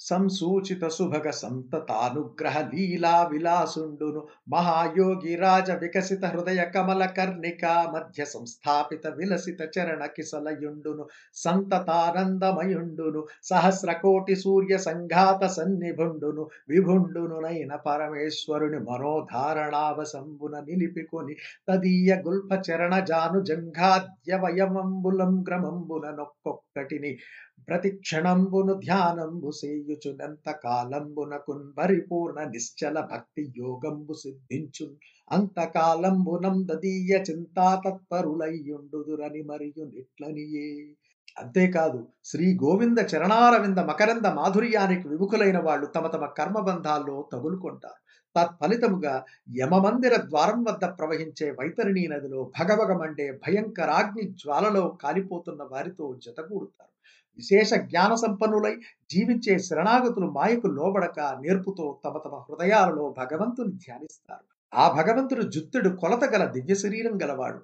సంసూచిత 0.00 0.84
సుభగ 0.88 1.26
సంతతానుగ్రహ 1.40 2.56
లీలా 2.70 3.14
విలాసుండును 3.30 4.20
మహాయోగి 4.48 5.34
రాజ 5.36 5.70
వికసిత 5.82 6.24
హృదయ 6.26 6.62
కమల 6.74 7.02
కర్ణిక 7.16 7.64
మధ్య 7.94 8.24
సంస్థాపిత 8.24 9.06
విలసిత 9.18 9.60
చరణ 9.74 10.02
కిసలయుండును 10.16 11.04
సంతతానందమయుండును. 11.36 13.20
సహస్ర 13.44 13.90
కోటి 14.02 14.36
సూర్య 14.36 14.74
సంఘాత 14.78 15.42
సన్నిభుండును 15.56 16.44
విభుండును 16.68 17.38
నైన 17.40 17.72
పరమేశ్వరుని 17.86 18.80
మనోధారణావసంబున 18.88 20.54
నిలిపికొని 20.68 21.25
తదీయ 21.68 22.10
గుల్ప 22.26 22.52
చరణ 22.66 22.94
జాను 23.04 23.40
జంఘాద్యవయమంబులం 23.42 25.32
గ్రమంబున 25.48 26.06
నొక్కొక్కటిని 26.18 27.12
ప్రతిక్షణంబును 27.68 28.74
ధ్యానంబు 28.80 29.50
సేయుచునంత 29.60 30.46
కాలంబునకున్ 30.64 31.64
పరిపూర్ణ 31.78 32.38
నిశ్చల 32.50 32.96
భక్తి 33.12 33.44
యోగంబు 33.56 34.14
సిద్ధించున్ 34.14 34.94
అంతకాలంబునం 35.30 36.56
దదీయ 36.68 37.12
చింతా 37.28 37.68
తత్పరులయ్యుండుదురని 37.84 39.42
మరియు 39.50 39.84
నిట్లనియే 39.92 40.68
అంతేకాదు 41.36 41.98
శ్రీ 42.24 42.46
గోవింద 42.62 43.00
చరణారవింద 43.12 43.80
మకరంద 43.90 44.26
మాధుర్యానికి 44.38 45.06
విముఖులైన 45.08 45.58
వాళ్ళు 45.58 45.86
తమ 45.96 46.06
తమ 46.06 46.24
కర్మబంధాల్లో 46.38 47.16
తగులుకుంటారు. 47.32 48.00
తత్ఫలితముగా 48.36 49.24
యమమందిర 49.56 50.16
ద్వారం 50.16 50.64
వద్ద 50.64 50.84
ప్రవహించే 50.84 51.50
వైతరిణీ 51.50 52.06
నదిలో 52.06 52.52
భగభగమండే 52.58 53.40
భయంకరాగ్ని 53.46 54.22
జ్వాలలో 54.22 54.98
కాలిపోతున్న 55.02 55.62
వారితో 55.70 56.14
జతకూడుతారు. 56.14 56.92
విశేష 57.38 57.70
జ్ఞాన 57.74 58.14
సంపన్నులై 58.14 58.74
జీవించే 59.10 59.58
శరణాగతులు 59.58 60.26
మాయకు 60.26 60.66
లోబడక 60.66 61.20
నేర్పుతో 61.40 62.00
తమ 62.04 62.18
తమ 62.18 62.34
హృదయాలలో 62.36 63.14
భగవంతుని 63.18 63.72
ధ్యానిస్తారు. 63.72 64.44
ఆ 64.72 64.84
భగవంతుడు 64.92 65.42
జుత్తుడు 65.42 65.88
కొలత 65.96 66.24
గల 66.24 66.44
దివ్య 66.44 66.74
శరీరం 66.74 67.22
గలవాడు 67.22 67.60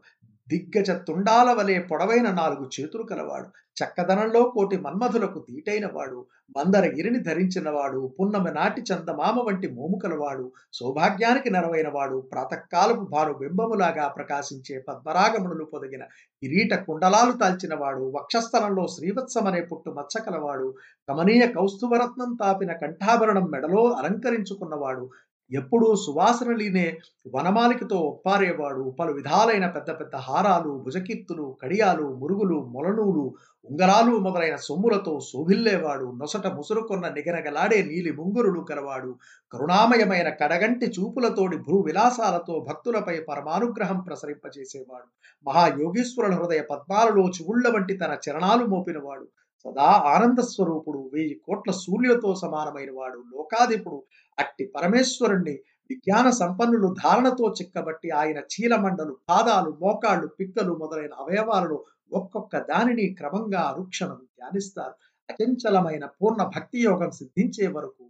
దిగ్గజ 0.48 0.90
తుండాల 0.90 1.52
వలె 1.52 1.78
పొడవైన 1.78 2.30
నాలుగు 2.30 2.70
చేతులు 2.80 3.02
కలవాడు 3.02 3.48
చక్కదనంలో 3.82 4.42
కోటి 4.48 4.76
మన్మధులకు 4.76 5.38
తీటైన 5.38 5.86
వాడు 5.86 6.26
మందర 6.56 6.86
ధరించినవాడు 7.20 8.12
పున్నమి 8.18 8.50
నాటి 8.54 8.80
చందమామ 8.80 9.40
వంటి 9.40 9.68
మోముకలవాడు 9.68 10.52
సౌభాగ్యానికి 10.74 11.50
నెరవైన 11.50 11.88
వాడు 11.88 12.20
ప్రాతకాలపు 12.32 13.04
భాను 13.10 13.32
బింబములాగా 13.32 14.08
ప్రకాశించే 14.08 14.80
పద్మరాగములు 14.88 15.64
పొదిగిన 15.64 16.02
కిరీట 16.42 16.74
కుండలాలు 16.74 17.32
తాల్చినవాడు 17.32 18.12
వక్షస్థలంలో 18.14 18.86
శ్రీవత్సమనే 18.86 19.60
పుట్టు 19.60 19.90
మచ్చకలవాడు 19.90 20.74
కమనీయ 21.08 21.46
కౌస్తువరత్నం 21.46 22.34
తాపిన 22.34 22.72
కంఠాభరణం 22.72 23.50
మెడలో 23.50 23.84
అలంకరించుకున్నవాడు 23.94 25.10
ఎప్పుడూ 25.50 25.88
సువాసనలీనే 25.96 26.84
వనమాలికతో 27.32 27.96
ఒప్పారేవాడు 28.02 28.84
పలు 28.98 29.12
విధాలైన 29.12 29.66
పెద్ద 29.66 29.90
పెద్ద 29.90 30.14
హారాలు 30.26 30.70
భుజకీర్తులు 30.84 31.46
కడియాలు 31.62 32.06
మురుగులు 32.20 32.58
మొలనూలు 32.74 33.24
ఉంగరాలు 33.66 34.12
మొదలైన 34.18 34.56
సొమ్ములతో 34.58 35.12
శోభిల్లేవాడు 35.20 36.06
నొసట 36.16 36.46
ముసురుకొన్న 36.54 37.06
నిగనగలాడే 37.08 37.78
నీలి 37.82 38.12
ముంగురులు 38.12 38.62
కలవాడు 38.62 39.10
కరుణామయమైన 39.52 40.30
కడగంటి 40.40 40.88
చూపులతోడి 40.96 41.58
భూ 41.58 41.76
విలాసాలతో 41.80 42.56
భక్తులపై 42.60 43.16
పరమానుగ్రహం 43.28 44.00
ప్రసరింపజేసేవాడు 44.00 45.08
మహాయోగీశ్వరుల 45.46 46.34
హృదయ 46.34 46.64
పద్మాలలో 46.70 47.24
చివుళ్ళ 47.28 47.66
వంటి 47.68 47.96
తన 47.96 48.14
చరణాలు 48.24 48.66
మోపినవాడు 48.66 49.26
సదా 49.64 49.88
ఆనంద 50.12 50.40
స్వరూపుడు 50.46 51.00
వెయ్యి 51.12 51.34
కోట్ల 51.46 51.70
సూర్యులతో 51.80 52.30
సమానమైన 52.34 52.90
వాడు 52.96 53.18
లోకాధిపుడు 53.32 53.98
అట్టి 54.38 54.72
పరమేశ్వరుణ్ణి 54.76 55.54
విజ్ఞాన 55.90 56.30
సంపన్నులు 56.30 56.94
ధారణతో 57.04 57.54
చిక్కబట్టి 57.62 58.10
ఆయన 58.10 58.38
చీలమండలు 58.52 59.16
పాదాలు 59.28 59.78
మోకాళ్ళు 59.82 60.26
పిక్కలు 60.26 60.72
మొదలైన 60.74 61.14
అవయవాలను 61.20 61.78
ఒక్కొక్క 62.12 62.58
దానిని 62.58 63.14
క్రమంగా 63.14 63.60
అరుక్షణం 63.60 64.18
ధ్యానిస్తారు. 64.38 64.94
అచంచలమైన 65.28 66.06
పూర్ణ 66.06 66.42
భక్తి 66.56 66.78
యోగం 66.82 67.10
సిద్ధించే 67.10 67.66
వరకు 67.66 68.04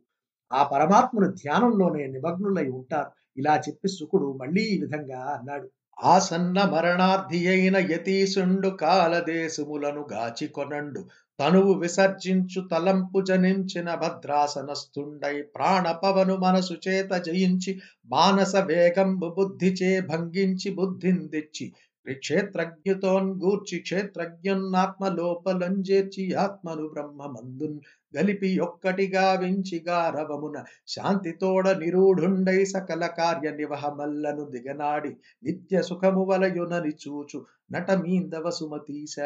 ఆ 0.51 0.63
పరమాత్మను 0.65 1.29
ధ్యానంలోనే 1.33 2.07
నిమగ్నులై 2.07 2.69
ఉంటారు. 2.69 3.11
ఇలా 3.37 3.57
చెప్పి 3.57 3.89
శుకుడు 3.89 4.33
మళ్ళీ 4.33 4.63
ఈ 4.63 4.79
విధంగా 4.81 5.39
అన్నాడు. 5.39 5.69
ఆసన్న 6.05 6.65
మరణార్థి 6.65 7.49
అయిన 7.49 7.77
యతీసుండు 7.93 8.69
కాలదేశములను 8.69 10.07
గాచికొనండు. 10.13 11.01
తనువు 11.43 11.75
విసర్జించు 11.75 12.69
తలంపు 12.71 13.21
జనించిన 13.29 13.95
భద్రాసనస్తుండై 14.03 15.43
ప్రాణపవను 15.55 16.37
మనసు 16.37 16.75
చేత 16.85 17.09
జయించి 17.27 17.81
మానస 18.11 18.55
వేగంబు 18.69 19.35
బుద్ధిచే 19.39 20.01
భంగించి 20.11 20.71
బుద్ధిందిచ్చి 20.77 21.73
క్షేత్రజ్ఞతోన్గూర్చి 22.07 23.79
క్షేత్రజ్ఞున్నాత్మలోపలంజేర్చి 23.79 26.37
ఆత్మను 26.37 26.89
బ్రహ్మమందున్ 26.89 27.81
గలిపి 28.15 28.59
ఒక్కటిగా 28.59 29.35
వించి 29.35 29.81
గారవమున 29.81 30.65
శాంతితోడ 30.89 31.83
నిరూఢుండై 31.83 32.67
సకల 32.67 33.11
కార్య 33.19 33.57
నివహమల్లను 33.57 34.51
దిగనాడి 34.51 35.17
నిత్య 35.43 35.83
సుఖము 35.83 36.31
వలయునని 36.31 36.93
చూచు 37.05 37.47
నటమీందవ 37.73 38.51
సుమతీశ. 38.51 39.19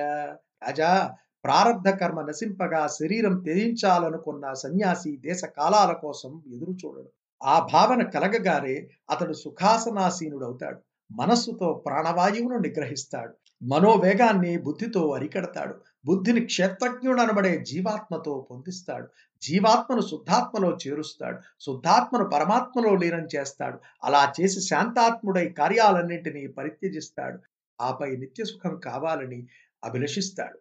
రాజా 0.63 1.17
ప్రారంధ 1.47 1.89
కర్మ 1.89 2.21
నశింపగా 2.21 2.87
శరీరం 2.87 3.41
త్యజించాలనుకున్న 3.41 4.53
సన్యాసి 4.53 5.17
దేశ 5.17 5.45
కాలాల 5.45 5.93
కోసం 5.93 6.43
ఎదురు 6.55 6.71
చూడడు. 6.71 7.11
ఆ 7.45 7.69
భావన 7.73 8.03
కలగగానే 8.03 8.89
అతడు 9.11 9.33
సుఖాసనాసీనుడవుతాడు. 9.33 10.79
మనస్సుతో 11.13 11.83
ప్రాణవాయువును 11.87 12.59
నిగ్రహిస్తాడు. 12.59 13.35
మనోవేగాన్ని 13.63 14.59
బుద్ధితో 14.59 15.11
అరికడతాడు. 15.11 15.75
బుద్ధిని 16.07 16.41
క్షేత్రజ్ఞుడనబడే 16.41 17.65
జీవాత్మతో 17.69 18.49
పొందిస్తాడు. 18.51 19.09
జీవాత్మను 19.43 20.01
శుద్ధాత్మలో 20.01 20.77
చేరుస్తాడు. 20.87 21.39
శుద్ధాత్మను 21.61 22.31
పరమాత్మలో 22.31 22.95
లీనం 22.95 23.29
చేస్తాడు. 23.37 23.79
అలా 24.05 24.33
చేసి 24.41 24.61
శాంతాత్ముడై 24.61 25.49
కార్యాలన్నింటినీ 25.49 26.47
పరిత్యజిస్తాడు. 26.47 27.39
ఆపై 27.81 28.17
నిత్య 28.17 28.45
సుఖం 28.45 28.79
కావాలని 28.79 29.47
అభిలషిస్తాడు. 29.85 30.59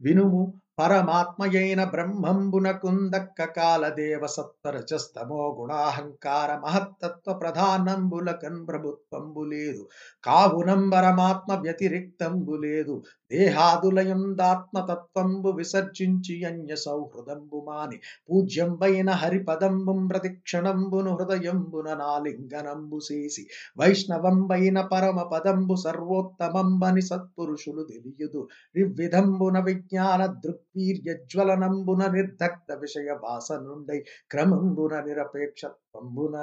వినుము 0.00 0.40
పరమాత్మయైన 0.78 1.82
బ్రహ్మంబునకుందక్క 1.84 3.44
కాలదేవ 3.52 4.22
సత్వరజస్తమో 4.26 5.42
గుణాహంకార 5.58 6.50
మహత్తత్వ 6.58 7.34
ప్రధానంబులకన్ 7.34 8.58
ప్రభుత్వంబు 8.68 9.44
లేదు 9.44 9.82
కావునంబరమాత్మ 10.24 11.54
వ్యతిరిక్తంబు 11.62 12.56
లేదు 12.56 12.96
దేహాదులయందాత్మతత్వంబు 13.32 15.50
విసర్జించి 15.50 16.44
అన్య 16.44 16.76
సౌహృదంబు 16.76 17.64
మాని. 17.68 18.00
పూజ్యంబైన 18.30 19.10
హరిపదంబుం 19.10 20.06
ప్రతిక్షణంబును 20.06 21.16
హృదయంబున 21.16 21.94
నాలింగనంబు 21.94 23.00
చేసి. 23.12 23.46
వైష్ణవంబైన 23.78 24.80
పరమ 24.80 25.22
పదంబు 25.22 25.76
సర్వోత్తమంబని 25.76 27.02
సత్పురుషులు 27.02 27.82
తెలియదు. 27.82 28.48
వివిధంబున 28.74 29.64
విజ్ఞాన 29.64 30.26
దృక్వీర్యజ్వలనంబున 30.26 32.12
నిర్ధక్త 32.12 32.72
విషయ 32.72 33.16
వాసనుండై. 33.24 34.04
క్రమంబున 34.30 35.00
నిరపేక్షత్వంబున. 35.00 36.36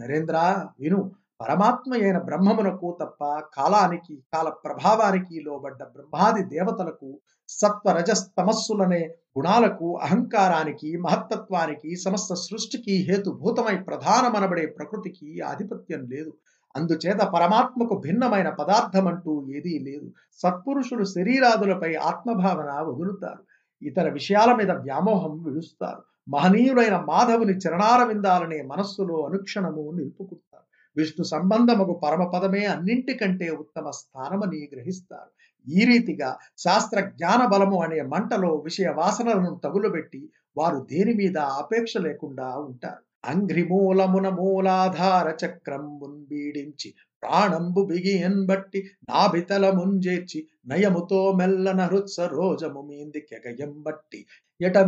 నరేంద్ర 0.00 0.66
విను. 0.80 1.10
పరమాత్మ 1.40 1.92
అయిన 2.02 2.18
బ్రహ్మమునకు 2.18 2.98
తప్ప 3.00 3.24
కాలానికి 3.24 4.24
కాల 4.34 4.48
ప్రభావానికి 4.48 5.40
లోబడ్డ 5.40 5.82
బ్రహ్మాది 5.82 6.44
దేవతలకు 6.44 7.20
సత్వరజస్తమస్సులనే 7.48 9.14
గుణాలకు 9.38 9.96
అహంకారానికి 9.96 10.96
మహత్తత్వానికి 10.96 11.96
సమస్త 11.96 12.34
సృష్టికి 12.34 12.92
హేతుభూతమై 12.92 13.78
ప్రధానమనబడే 13.78 14.66
ప్రకృతికి 14.66 15.40
ఆధిపత్యం 15.40 16.00
లేదు. 16.00 16.34
అందుచేత 16.76 17.20
పరమాత్మకు 17.20 17.98
భిన్నమైన 17.98 18.48
పదార్థమంటూ 18.48 19.46
ఏదీ 19.48 19.78
లేదు. 19.78 20.12
సత్పురుషులు 20.32 21.04
శరీరాదులపై 21.04 21.94
ఆత్మభావన 21.94 22.80
వదులుతారు. 22.80 23.42
ఇతర 23.82 24.08
విషయాల 24.08 24.54
మీద 24.54 24.70
వ్యామోహం 24.70 25.42
విడుస్తారు. 25.42 26.02
మహనీయులైన 26.28 26.96
మాధవుని 26.96 27.52
చరణారవిందాలనే 27.52 28.62
మనస్సులో 28.62 29.26
అనుక్షణము 29.26 29.90
నిలుపుకుంటారు. 29.90 30.69
విష్ణు 30.96 31.24
సంబంధముకు 31.24 32.00
పరమపదమే 32.04 32.64
అన్నింటికంటే 32.64 33.50
ఉత్తమ 33.50 33.90
స్థానమని 33.90 34.68
గ్రహిస్తారు. 34.74 35.30
ఈ 35.66 35.84
రీతిగా 35.84 36.36
శాస్త్ర 36.58 37.00
జ్ఞాన 37.00 37.46
బలము 37.46 37.82
అనే 37.82 38.00
మంటలో 38.02 38.54
విషయ 38.54 38.88
వాసనలను 38.88 39.60
తగులుబెట్టి 39.64 40.22
వారు 40.56 40.86
దేని 40.90 41.14
మీద 41.14 41.38
ఆపేక్ష 41.38 41.96
లేకుండా 41.96 42.48
ఉంటారు. 42.58 43.02
అంగ్రిమూలమున 43.24 44.28
మూలాధార 44.28 45.46
చక్రం 45.46 45.98
మున్బీడించి 45.98 46.88
ప్రాణంబు 47.22 47.86
బిగియన్ 47.86 48.46
బట్టి 48.46 48.90
నాభితల 49.10 49.70
ముంజేర్చి 49.70 50.46
నయముతో 50.66 51.32
మెల్లన 51.32 51.86
హృత్స 51.86 52.20
రోజము 52.32 52.82
మీంది 52.82 53.26
కెగయం 53.28 53.82
బట్టి 53.82 54.26
ఎట 54.60 54.78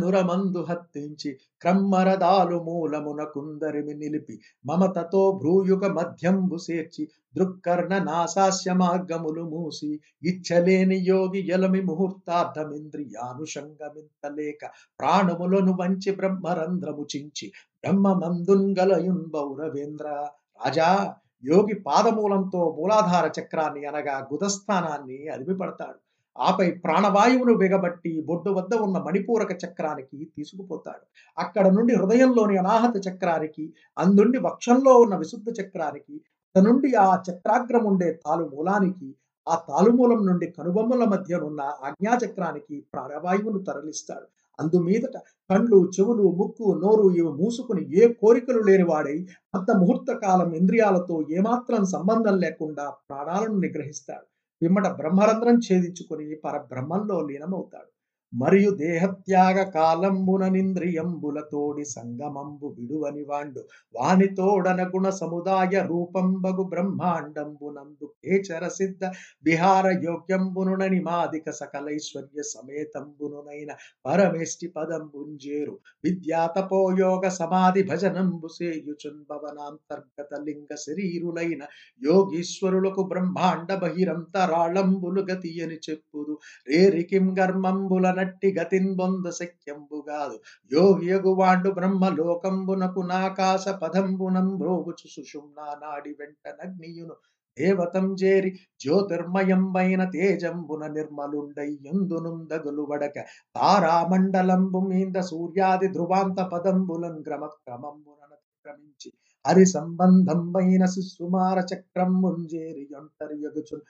నురమందు 0.00 0.62
హత్తించి 0.62 1.38
క్రమ్మరదాలు 1.62 2.60
మూలమున 2.60 3.26
కుందరిమి 3.34 3.94
నిలిపి 3.94 4.40
మమతతో 4.64 5.38
భ్రూయుగ 5.38 5.92
మధ్యంబు 5.92 6.58
సేర్చి 6.58 7.08
దృక్కర్ణ 7.36 8.04
నాశాస్య 8.04 8.74
మార్గములు 8.74 9.46
మూసి 9.46 10.00
ఇచ్చలేని 10.24 11.06
యోగి 11.06 11.50
ఎలమి 11.50 11.82
ముహూర్తార్థమింద్రియానుషంగమింతలేక 11.82 14.66
ప్రాణములను 15.00 15.76
వంచి 15.80 16.12
బ్రహ్మరంధ్రము 16.12 17.06
చించి 17.14 17.52
బ్రహ్మమందుంగలయున్ 17.84 19.30
బౌరవేంద్ర 19.30 20.28
రాజా 20.60 21.16
యోగి 21.44 21.74
పాదమూలంతో 21.86 22.60
మూలాధార 22.78 23.26
చక్రాన్ని 23.38 23.82
అనగా 23.84 24.16
గుదస్థానాన్ని 24.32 25.18
అదిమిపడతాడు. 25.28 25.98
ఆపై 26.36 26.66
ప్రాణవాయువును 26.84 27.54
బిగబట్టి 27.54 28.12
బొడ్డు 28.28 28.50
వద్ద 28.50 28.74
ఉన్న 28.74 28.98
మణిపూరక 28.98 29.52
చక్రానికి 29.64 30.18
తీసుకుపోతాడు. 30.36 31.04
అక్కడ 31.38 31.66
నుండి 31.68 31.92
హృదయంలోని 31.96 32.56
అనాహత 32.58 32.96
చక్రానికి 33.08 33.64
అందుండి 33.96 34.38
వక్షంలో 34.38 34.94
ఉన్న 34.96 35.14
విశుద్ధ 35.16 35.48
చక్రానికి 35.60 36.14
నుండి 36.54 36.90
ఆ 37.04 37.08
చక్రాగ్రం 37.28 37.84
ఉండే 37.90 38.08
తాలు 38.24 38.44
మూలానికి 38.54 39.08
ఆ 39.46 39.54
తాలుమూలం 39.68 40.20
నుండి 40.26 40.46
కనుబొమ్మల 40.56 41.04
మధ్యనున్న 41.04 41.60
ఆజ్ఞాచక్రానికి 41.86 42.76
ప్రాణవాయువును 42.92 43.60
తరలిస్తాడు. 43.68 44.26
అందుమీదట 44.62 45.16
కండ్లు 45.50 45.78
చెవులు 45.96 46.24
ముక్కు 46.40 46.66
నోరు 46.82 47.06
ఇవి 47.16 47.32
మూసుకుని 47.40 47.84
ఏ 48.02 48.12
కోరికలు 48.12 48.60
లేనివాడై 48.68 49.16
అంత 49.54 49.68
ముహూర్త 49.80 50.10
కాలం 50.24 50.50
ఇంద్రియాలతో 50.54 51.16
ఏమాత్రం 51.30 51.82
సంబంధం 51.84 52.36
లేకుండా 52.38 52.84
ప్రాణాలను 53.08 53.58
నిగ్రహిస్తాడు. 53.60 54.26
పిమ్మట 54.62 54.86
బ్రహ్మరంధ్రం 55.00 55.56
ఛేదించుకుని 55.66 56.26
పరబ్రహ్మంలో 56.44 57.18
లీనమవుతాడు. 57.28 57.91
మరియు 58.32 58.70
దేహత్యాగ 58.78 59.56
కాలంబున 59.74 60.44
నింద్రియంబులతోడి 60.48 61.84
సంగమంబు 61.88 62.68
విడువని 62.76 63.24
వాండు. 63.30 63.62
వానితోడన 63.94 64.80
గుణ 64.92 65.06
సముదాయ 65.18 65.74
రూపంబగు 65.90 66.64
బ్రహ్మాండంబునందు 66.72 68.06
కేచర 68.18 68.62
సిద్ధ 68.78 69.02
విహార 69.44 69.86
యోగ్యంబునునని 70.06 71.00
మాదిక 71.00 71.46
సకలైశ్వర్య 71.52 72.40
సమేతంబునునైన 72.52 73.70
పరమేష్టి 74.04 74.68
పదంబుంజేరు. 74.76 75.74
విద్యాతపోయోగ 76.04 77.24
సమాధి 77.40 77.82
భజనంబు 77.82 78.50
సేయుచున్ 78.56 79.20
భవనాంతర్గత 79.30 80.32
లింగ 80.46 80.70
శరీరులైన 80.86 81.62
యోగీశ్వరులకు 82.02 83.04
బ్రహ్మాండ 83.12 83.70
బహిరంతరాళంబులు 83.84 85.22
గతి 85.30 85.54
అని 85.64 85.78
చెప్పుదు. 85.88 86.34
రేరికిం 86.68 87.26
గర్మంబుల 87.40 88.06
నట్టి 88.22 88.50
గతిన్ 88.58 88.90
బొంద 88.96 89.26
శక్యంబుగాదు 89.38 90.36
యోగియగువాండు 90.70 91.70
బ్రహ్మలోకంబునకు 91.78 93.02
నాకాశ 93.10 93.64
పదంబునం 93.82 94.48
బ్రోగుచు 94.58 95.08
సుషుమ్నా 95.08 95.68
నాడి 95.82 96.12
వెంట 96.18 96.44
నగ్నియును 96.60 97.16
దేవతం 97.56 98.06
చేరి 98.20 98.50
జ్యోతిర్మయంబైన 98.80 100.02
తేజంబున 100.14 100.82
నిర్మలుండై 100.94 101.70
ఎందునుందగులు 101.90 102.84
వడక. 102.90 103.16
తారామండలంబు 103.56 104.80
మీంద 104.90 105.18
సూర్యాది 105.30 105.88
ధ్రువాంత 105.96 106.40
పదంబులన్ 106.52 107.20
క్రమ 107.26 107.44
క్రమంబున 107.58 108.20
క్రమించి 108.64 109.10
హరి 109.44 109.66
సంబంధంబైన 109.66 110.86
సుమార 110.86 111.64
చక్రం 111.70 112.20
ముంజేరి 112.20 112.94
ఒంటరి 112.94 113.40
యగుచున్ 113.40 113.80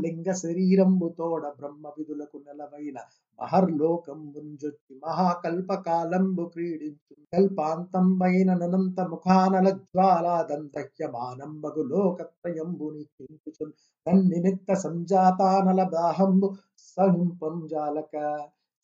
లింగ 0.00 0.34
శరీరంబుతోడ 0.34 1.42
బ్రహ్మ 1.58 1.92
విధులకు 1.96 2.38
నెలవైన 2.38 2.98
మహర్లోకం 3.38 4.32
ముంజొచ్చి 4.32 5.00
మహాకల్పకాలంబు 5.02 6.46
క్రీడించు 6.46 7.14
కల్పాంతంబైన 7.32 8.54
ననంత 8.54 9.08
ముఖానల 9.08 9.78
జ్వాలాదంతహ్యమానంబగు 9.78 11.90
లోకత్రయంబుని 11.90 13.06
చించుచున్ 13.16 13.72
తన్నిమిత్త 14.06 14.80
సంజాతానల 14.80 15.90
దాహంబు 15.90 16.56
సహింపం 16.86 17.68
జాలక 17.68 18.40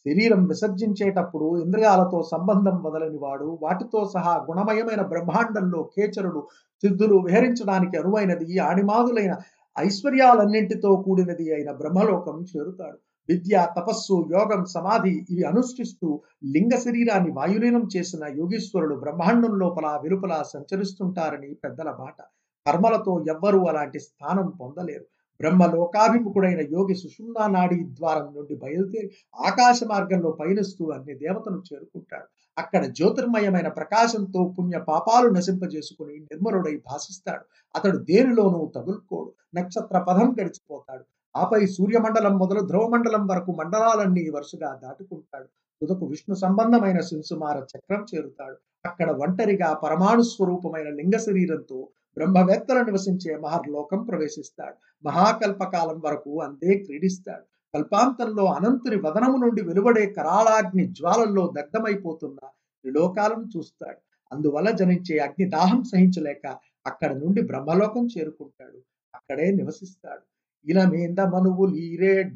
శరీరం 0.07 0.43
విసర్జించేటప్పుడు 0.45 1.47
ఇంద్రియాలతో 1.63 2.19
సంబంధం 2.33 2.77
వదలని 2.85 3.19
వాడు 3.19 3.49
వాటితో 3.63 4.01
సహా 4.15 4.35
గుణమయమైన 4.49 5.03
బ్రహ్మాండంలో 5.13 5.81
కేచరుడు 5.95 6.41
సిద్ధులు 6.83 7.17
విహరించడానికి 7.27 7.97
అనువైనది 7.99 8.59
ఆణిమాదులైన 8.69 9.35
ఐశ్వర్యాలన్నింటితో 9.77 10.91
కూడినది 11.07 11.47
అయిన 11.53 11.71
బ్రహ్మలోకం 11.81 12.37
చేరుతాడు. 12.53 12.99
విద్య 13.29 13.67
తపస్సు 13.77 14.17
యోగం 14.35 14.61
సమాధి 14.75 15.15
ఇవి 15.33 15.45
అనుష్ఠిస్తూ 15.45 16.09
లింగ 16.55 16.75
శరీరాన్ని 16.77 17.31
వాయులీనం 17.39 17.85
చేసిన 17.95 18.25
యోగీశ్వరుడు 18.41 18.97
బ్రహ్మాండం 19.05 19.55
లోపల 19.59 19.87
వెలుపల 20.05 20.35
సంచరిస్తుంటారని 20.53 21.51
పెద్దల 21.65 21.91
మాట 22.03 22.19
కర్మలతో 22.67 23.13
ఎవ్వరూ 23.35 23.61
అలాంటి 23.65 23.99
స్థానం 24.01 24.47
పొందలేరు. 24.61 25.07
బ్రహ్మలోకాభిముఖుడైన 25.41 26.61
యోగి 26.73 26.95
సుషుమ్నా 26.95 27.47
నాడి 27.47 27.85
ద్వారం 27.99 28.35
నుండి 28.37 28.55
బయలుదేరి 28.55 29.09
ఆకాశ 29.45 29.81
మార్గంలో 29.85 30.31
పయనిస్తూ 30.31 30.91
అన్ని 30.91 31.15
దేవతను 31.15 31.63
చేరుకుంటాడు. 31.69 32.27
అక్కడ 32.57 32.85
జ్యోతిర్మయమైన 32.87 33.69
ప్రకాశంతో 33.69 34.55
పుణ్య 34.59 34.79
పాపాలు 34.89 35.29
నశింపజేసుకుని 35.29 36.19
నిర్మలుడై 36.21 36.77
భాషిస్తాడు. 36.89 37.45
అతడు 37.75 37.99
దేనిలోనూ 38.11 38.73
తగులుకోడు. 38.77 39.31
నక్షత్ర 39.55 39.99
పదం 39.99 40.35
గడిచిపోతాడు. 40.41 41.05
ఆపై 41.35 41.67
సూర్యమండలం 41.67 42.39
మొదలు 42.39 42.61
ధ్రువమండలం 42.61 43.27
వరకు 43.27 43.53
మండలాలన్నీ 43.53 44.31
వరుసగా 44.31 44.81
దాటుకుంటాడు. 44.83 45.49
తుదకు 45.83 46.07
విష్ణు 46.07 46.35
సంబంధమైన 46.35 47.01
శింసుమార 47.01 47.57
చక్రం 47.73 48.07
చేరుతాడు. 48.15 48.57
అక్కడ 48.87 49.11
ఒంటరిగా 49.25 49.73
పరమాణు 49.85 50.23
స్వరూపమైన 50.23 50.89
లింగ 50.91 51.17
శరీరంతో 51.19 51.79
బ్రహ్మవేత్తలు 52.17 52.85
నివసించే 52.85 53.37
మహర్లోకం 53.37 54.05
ప్రవేశిస్తాడు. 54.05 54.77
మహాకల్పకాలం 55.05 56.01
వరకు 56.05 56.41
అంతే 56.41 56.79
క్రీడిస్తాడు. 56.79 57.45
కల్పాంతంలో 57.75 58.45
అనంతుని 58.47 58.97
వదనము 58.97 59.37
నుండి 59.37 59.63
వెలువడే 59.63 60.07
కరాళాగ్ని 60.07 60.85
జ్వాలల్లో 60.93 61.53
దగ్ధమైపోతున్న 61.57 62.39
త్రిలోకాలను 62.85 63.47
చూస్తాడు. 63.57 64.01
అందువల్ల 64.31 64.71
జనించే 64.71 65.19
అగ్ని 65.19 65.49
దాహం 65.49 65.83
సహించలేక 65.85 66.45
అక్కడ 66.87 67.11
నుండి 67.17 67.43
బ్రహ్మలోకం 67.43 68.07
చేరుకుంటాడు. 68.07 68.79
అక్కడే 69.15 69.51
నివసిస్తాడు. 69.51 70.25
ఇలమేంద 70.67 71.19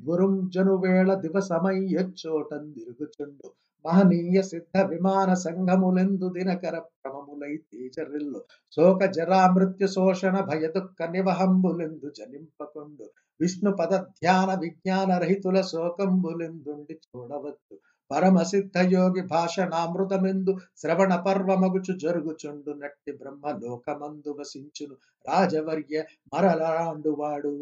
జ్వరం 0.00 0.48
జనువేళ 0.48 1.14
దివసమై 1.14 1.78
ఎచ్చోటం 2.00 2.70
తిరుగుచుండు 2.70 3.48
మహనీయ 3.84 4.42
సిద్ధ 4.42 4.80
విమాన 4.82 5.34
సంఘములెందు 5.34 6.28
దినకర 6.28 6.78
ప్రమములై 6.78 7.56
తేజరిల్లు. 7.56 8.40
శోక 8.72 9.04
జరా 9.04 9.50
మృత్యు 9.50 9.86
శోషణ 9.86 10.40
భయ 10.40 10.66
దుఃఖ 10.66 11.10
నివహంబులెందు 11.10 12.10
జనింపకుండు. 12.10 13.06
విష్ణు 13.40 13.70
పద 13.70 13.92
ధ్యాన 13.96 14.60
విజ్ఞాన 14.60 15.18
రహితుల 15.18 15.60
శోకంబులెందుండి 15.60 17.00
చూడవచ్చు 17.06 17.74
పరమసిద్ధ 18.10 18.76
యోగి 18.78 19.22
భాషణామృతమెందు 19.26 20.52
శ్రవణ 20.76 21.16
పర్వమగుచు 21.16 21.98
జరుగుచుండు 21.98 22.70
నట్టి 22.72 23.12
బ్రహ్మ 23.12 23.44
లోకమందు 23.64 24.30
వసించును. 24.40 24.94
రాజవర్య 25.28 25.96
మరలరాండువాడు. 26.34 27.54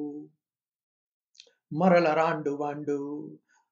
మరలరాండువాండు. 1.73 2.99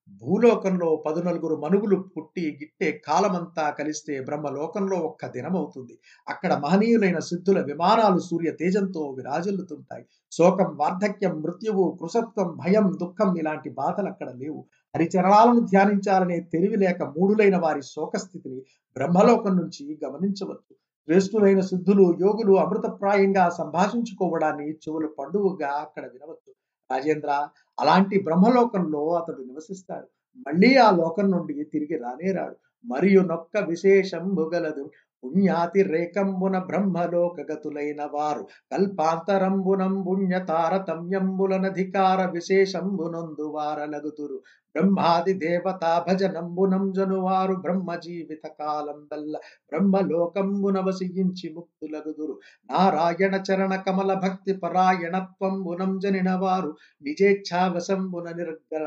భూలోకంలో 0.08 1.02
పదునలుగురు 1.06 1.56
మనుగులు 1.56 1.96
పుట్టి 2.16 2.58
గిట్టే 2.60 3.02
కాలమంతా 3.06 3.70
కలిస్తే 3.70 4.20
బ్రహ్మలోకంలో 4.20 4.96
ఒక్క 4.96 5.26
దినమవుతుంది. 5.26 5.94
అక్కడ 6.28 6.52
మహనీయులైన 6.54 7.18
సిద్ధుల 7.18 7.60
విమానాలు 7.60 8.18
సూర్య 8.18 8.50
తేజంతో 8.50 9.10
విరాజిల్లుతుంటాయి. 9.10 10.04
శోకం 10.32 10.76
వార్ధక్యం 10.76 11.42
మృత్యువు 11.42 11.98
కృషత్వం 12.00 12.56
భయం 12.64 12.96
దుఃఖం 13.02 13.36
ఇలాంటి 13.38 13.70
బాధలు 13.70 14.08
అక్కడ 14.08 14.30
లేవు. 14.30 14.60
హరిచరణాలను 14.94 15.60
ధ్యానించాలనే 15.66 16.40
తెలివి 16.52 16.76
లేక 16.76 17.02
మూడులైన 17.16 17.56
వారి 17.56 17.82
శోకస్థితిని 17.82 18.60
బ్రహ్మలోకం 18.96 19.56
నుంచి 19.56 19.98
గమనించవచ్చు. 20.04 20.72
శ్రేష్ఠులైన 21.08 21.60
సిద్ధులు 21.60 22.16
యోగులు 22.20 22.52
అమృతప్రాయంగా 22.58 23.48
సంభాషించుకోవడాన్ని 23.50 24.70
చెవుల 24.84 25.06
పండుగగా 25.18 25.68
అక్కడ 25.68 26.04
వినవచ్చు. 26.06 26.52
రాజేంద్ర 26.90 27.30
అలాంటి 27.78 28.22
బ్రహ్మలోకంలో 28.22 29.12
అతడు 29.12 29.42
నివసిస్తాడు. 29.42 30.06
మళ్ళీ 30.46 30.76
ఆ 30.76 30.90
లోకం 30.90 31.30
నుండి 31.30 31.64
తిరిగి 31.64 31.96
రానే 31.98 32.32
రాడు. 32.32 32.56
మరియు 32.84 33.20
నొక్క 33.20 33.58
విశేషం 33.58 34.34
భుగలదు. 34.34 34.84
పుణ్యాతి 35.26 35.82
రేకంబున 35.82 36.58
బ్రహ్మలోకగతులైన 36.58 38.02
వారు 38.12 38.42
కల్పాంతరంబునంబుణ్య 38.72 40.34
తారతమ్యంబులనధికార 40.48 42.20
విశేషంబునందు 42.26 43.46
వారలగుతురు. 43.54 44.38
బ్రహ్మాది 44.74 45.32
దేవతా 45.34 46.04
భజనంబునం 46.08 46.92
జనువారు 46.92 47.54
బ్రహ్మ 47.54 47.94
జీవిత 47.96 48.44
కాలం 48.60 48.98
వల్ల 49.12 49.34
బ్రహ్మలోకంబున 49.70 50.78
వసించి 50.80 51.48
ముక్తులగుదురు. 51.54 52.34
నారాయణ 52.70 53.34
చరణ 53.48 53.72
కమల 53.76 54.14
భక్తి 54.14 54.54
పరాయణత్వంబునంజనిన 54.56 56.30
వారు 56.36 56.70
నిజేచ్ఛావశంబున 57.02 58.28
నిర్గల 58.36 58.86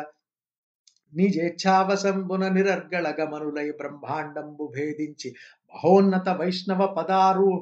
నిజేచ్ఛావశంబున 1.14 2.48
నిరర్గళ 2.48 3.08
గమనులై 3.20 3.72
బ్రహ్మాండంబు 3.72 4.66
భేదించి 4.76 5.30
మహోన్నత 5.75 6.29
వైష్ణవ 6.39 6.83
పదారు 6.99 7.53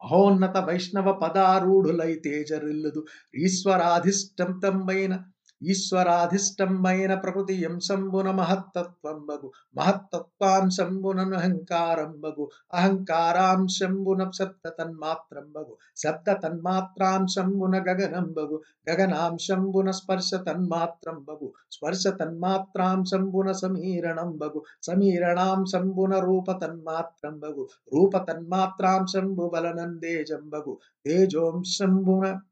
మహోన్నత 0.00 0.56
వైష్ణవ 0.58 1.08
పదారూఢులై 1.12 2.12
తేజరిల్లుదు 2.24 3.00
ఈశ్వరాధిష్టం 3.38 4.50
తమ్మైన 4.58 5.14
ఈశ్వరాధిష్టమైన 5.61 7.13
ప్రకృతి 7.15 7.55
ఎంశంబున 7.61 8.31
మహత్తత్వంబగు 8.31 9.47
మహత్తత్వాంశంబునను 9.77 11.37
అహంకారంబగు 11.37 12.45
అహంకారాంశంబున 12.73 14.29
శబ్ద 14.33 14.69
తన్మాత్రం 14.69 15.47
బగు 15.55 15.73
శబ్ద 15.97 16.29
తన్మాత్రాంశంబున 16.43 17.75
గగనంబగు 17.79 18.57
గగనాంశంబున 18.89 19.91
స్పర్శ 19.91 20.35
తన్మాత్రం 20.47 21.17
బగు. 21.23 21.47
స్పర్శ 21.71 22.07
తన్మాత్రాంశంబున 22.19 23.51
సమీరణంబగు 23.51 24.61
సమీరణాంశంబున 24.83 26.13
రూప 26.19 26.51
తన్మాత్రం 26.61 27.39
బగు. 27.39 27.63
రూప 27.93 28.17
తన్మాత్రాంశంబు 28.17 29.49
బలనందేజంబగు 29.53 30.73
తేజోంశంబున 31.05 32.23
తేజోంశంబున 32.25 32.25
రసం 32.25 32.47
తన్మాత్రంబగు 32.47 32.48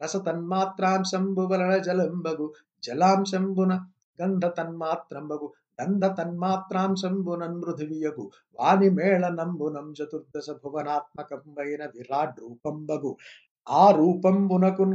రస 0.00 0.16
తన్మాత్రాంశంబు 0.18 1.42
వలన 1.42 1.72
జలంబగు 1.78 2.46
జలాంశంబున 2.82 3.72
గంధ 4.18 4.46
తన్మాత్రంబగు 4.58 5.48
గంధ 5.80 6.04
తన్మాత్రాంశంబునన్ 6.18 7.58
మృథివియగు 7.60 8.24
వాని 8.58 8.88
మేళనంబునం 8.90 9.88
చతుర్దశ 9.92 10.50
భువనాత్మకంబైన 10.64 11.82
విరాట్ 11.94 12.38
రూపంబగు 12.40 13.10
ఆ 13.66 13.90
రూపంబునకున్ 13.90 14.94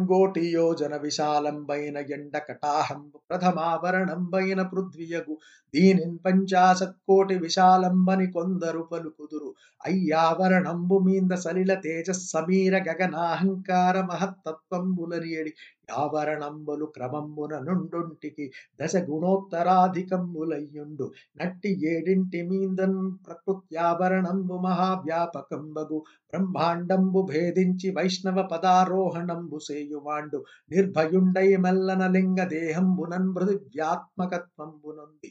యోజన 0.53 0.95
విశాలంబైన 0.97 1.97
ఎండ 2.09 2.37
కటాహంబు 2.37 3.17
ప్రథమావరణంబైన 3.29 4.61
పృథ్వీయగు. 4.63 5.33
దీనిన్ 5.73 6.17
పంచాశత్కోటి 6.25 7.35
విశాలంబని 7.37 8.27
కొందరు 8.31 8.89
పలుకుదురు. 8.91 9.49
అయ్యావరణంబు 9.85 10.99
మీంద 10.99 11.31
సలిల 11.35 11.73
తేజ 11.75 12.11
సమీర 12.25 12.77
గగనాహంకార 12.87 14.01
మహత్తత్వంబులనియడి. 14.01 15.51
యావరణంబులు 15.89 16.85
క్రమంబున 16.85 17.53
నుండుంటికి 17.59 18.45
దశ 18.81 18.95
గుణోత్తరాధికంబులయ్యుండు 19.09 21.05
నట్టి 21.37 21.71
ఏడింటి 21.91 22.41
మీందన్ 22.49 22.99
ప్రకృత్యాభరణంబు 23.27 24.57
మహావ్యాపకంబగు. 24.57 25.99
బ్రహ్మాండంబు 26.33 27.21
భేదించి 27.31 27.89
వైష్ణవ 27.91 28.37
పదారోహణంబు 28.51 29.59
సేయువాండు. 29.59 30.39
నిర్భయుండై 30.71 31.49
మల్లన 31.57 32.03
లింగ 32.07 32.39
దేహంబునన్ 32.47 33.29
పృథివ్యాత్మకత్వంబునుంది 33.35 35.29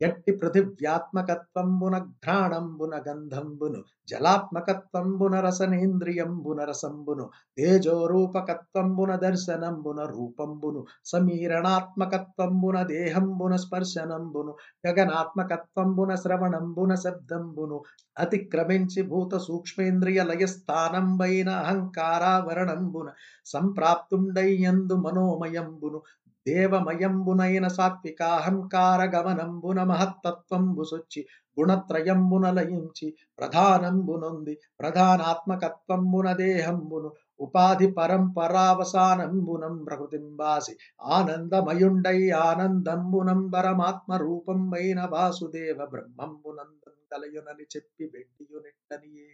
ఎట్టి 0.00 0.32
పృథివ్యాత్మకత్వంబున 0.32 1.94
ఘ్రాణంబున 2.18 2.94
గంధంబును 3.06 3.80
జలాత్మకత్వంబున 4.08 5.34
రసనేంద్రియంబున 5.40 6.60
రసంబును 6.64 7.24
తేజోరూపకత్వంబున 7.58 9.10
దర్శనంబున 9.16 10.00
రూపంబును 10.10 10.80
సమీరణాత్మకత్వంబున 11.04 12.78
దేహంబున 12.84 13.56
స్పర్శనంబును 13.56 14.54
గగనాత్మకత్వంబున 14.86 16.14
శ్రవణంబున 16.14 16.94
శబ్దంబును 16.94 17.78
అతిక్రమించి 18.16 19.02
భూత 19.02 19.34
సూక్ష్మేంద్రియ 19.44 20.20
లయస్థానంబైన 20.24 21.50
అహంకారావరణంబున 21.62 23.08
సంప్రాప్తుండయ్యందు 23.46 24.96
మనోమయంబును 24.96 26.00
దేవమయంబునైన 26.46 27.66
సాత్వికాహంకార 27.68 29.00
గమనంబున 29.14 29.80
మహత్తత్వంబు 29.82 30.84
సొచ్చి 30.84 31.22
గుణత్రయంబున 31.56 32.46
లయించి 32.50 33.08
ప్రధానంబునొంది 33.38 34.54
ప్రధానాత్మకత్వంబున 34.80 36.28
దేహంబును 36.32 37.10
ఉపాధి 37.40 37.88
పరంపరావసానంబునం 37.96 39.76
ప్రకృతింబాసి 39.84 40.74
ఆనందమయుండై 41.10 42.18
ఆనందంబునం 42.42 43.42
పరమాత్మ 43.50 44.16
రూపం 44.16 44.62
వైన 44.70 45.02
వాసుదేవ 45.06 45.78
బ్రహ్మంబునందం 45.86 46.89
తలయునని 47.10 47.66
చెప్పి 47.74 48.04
వెండియునెట్టనియే. 48.14 49.28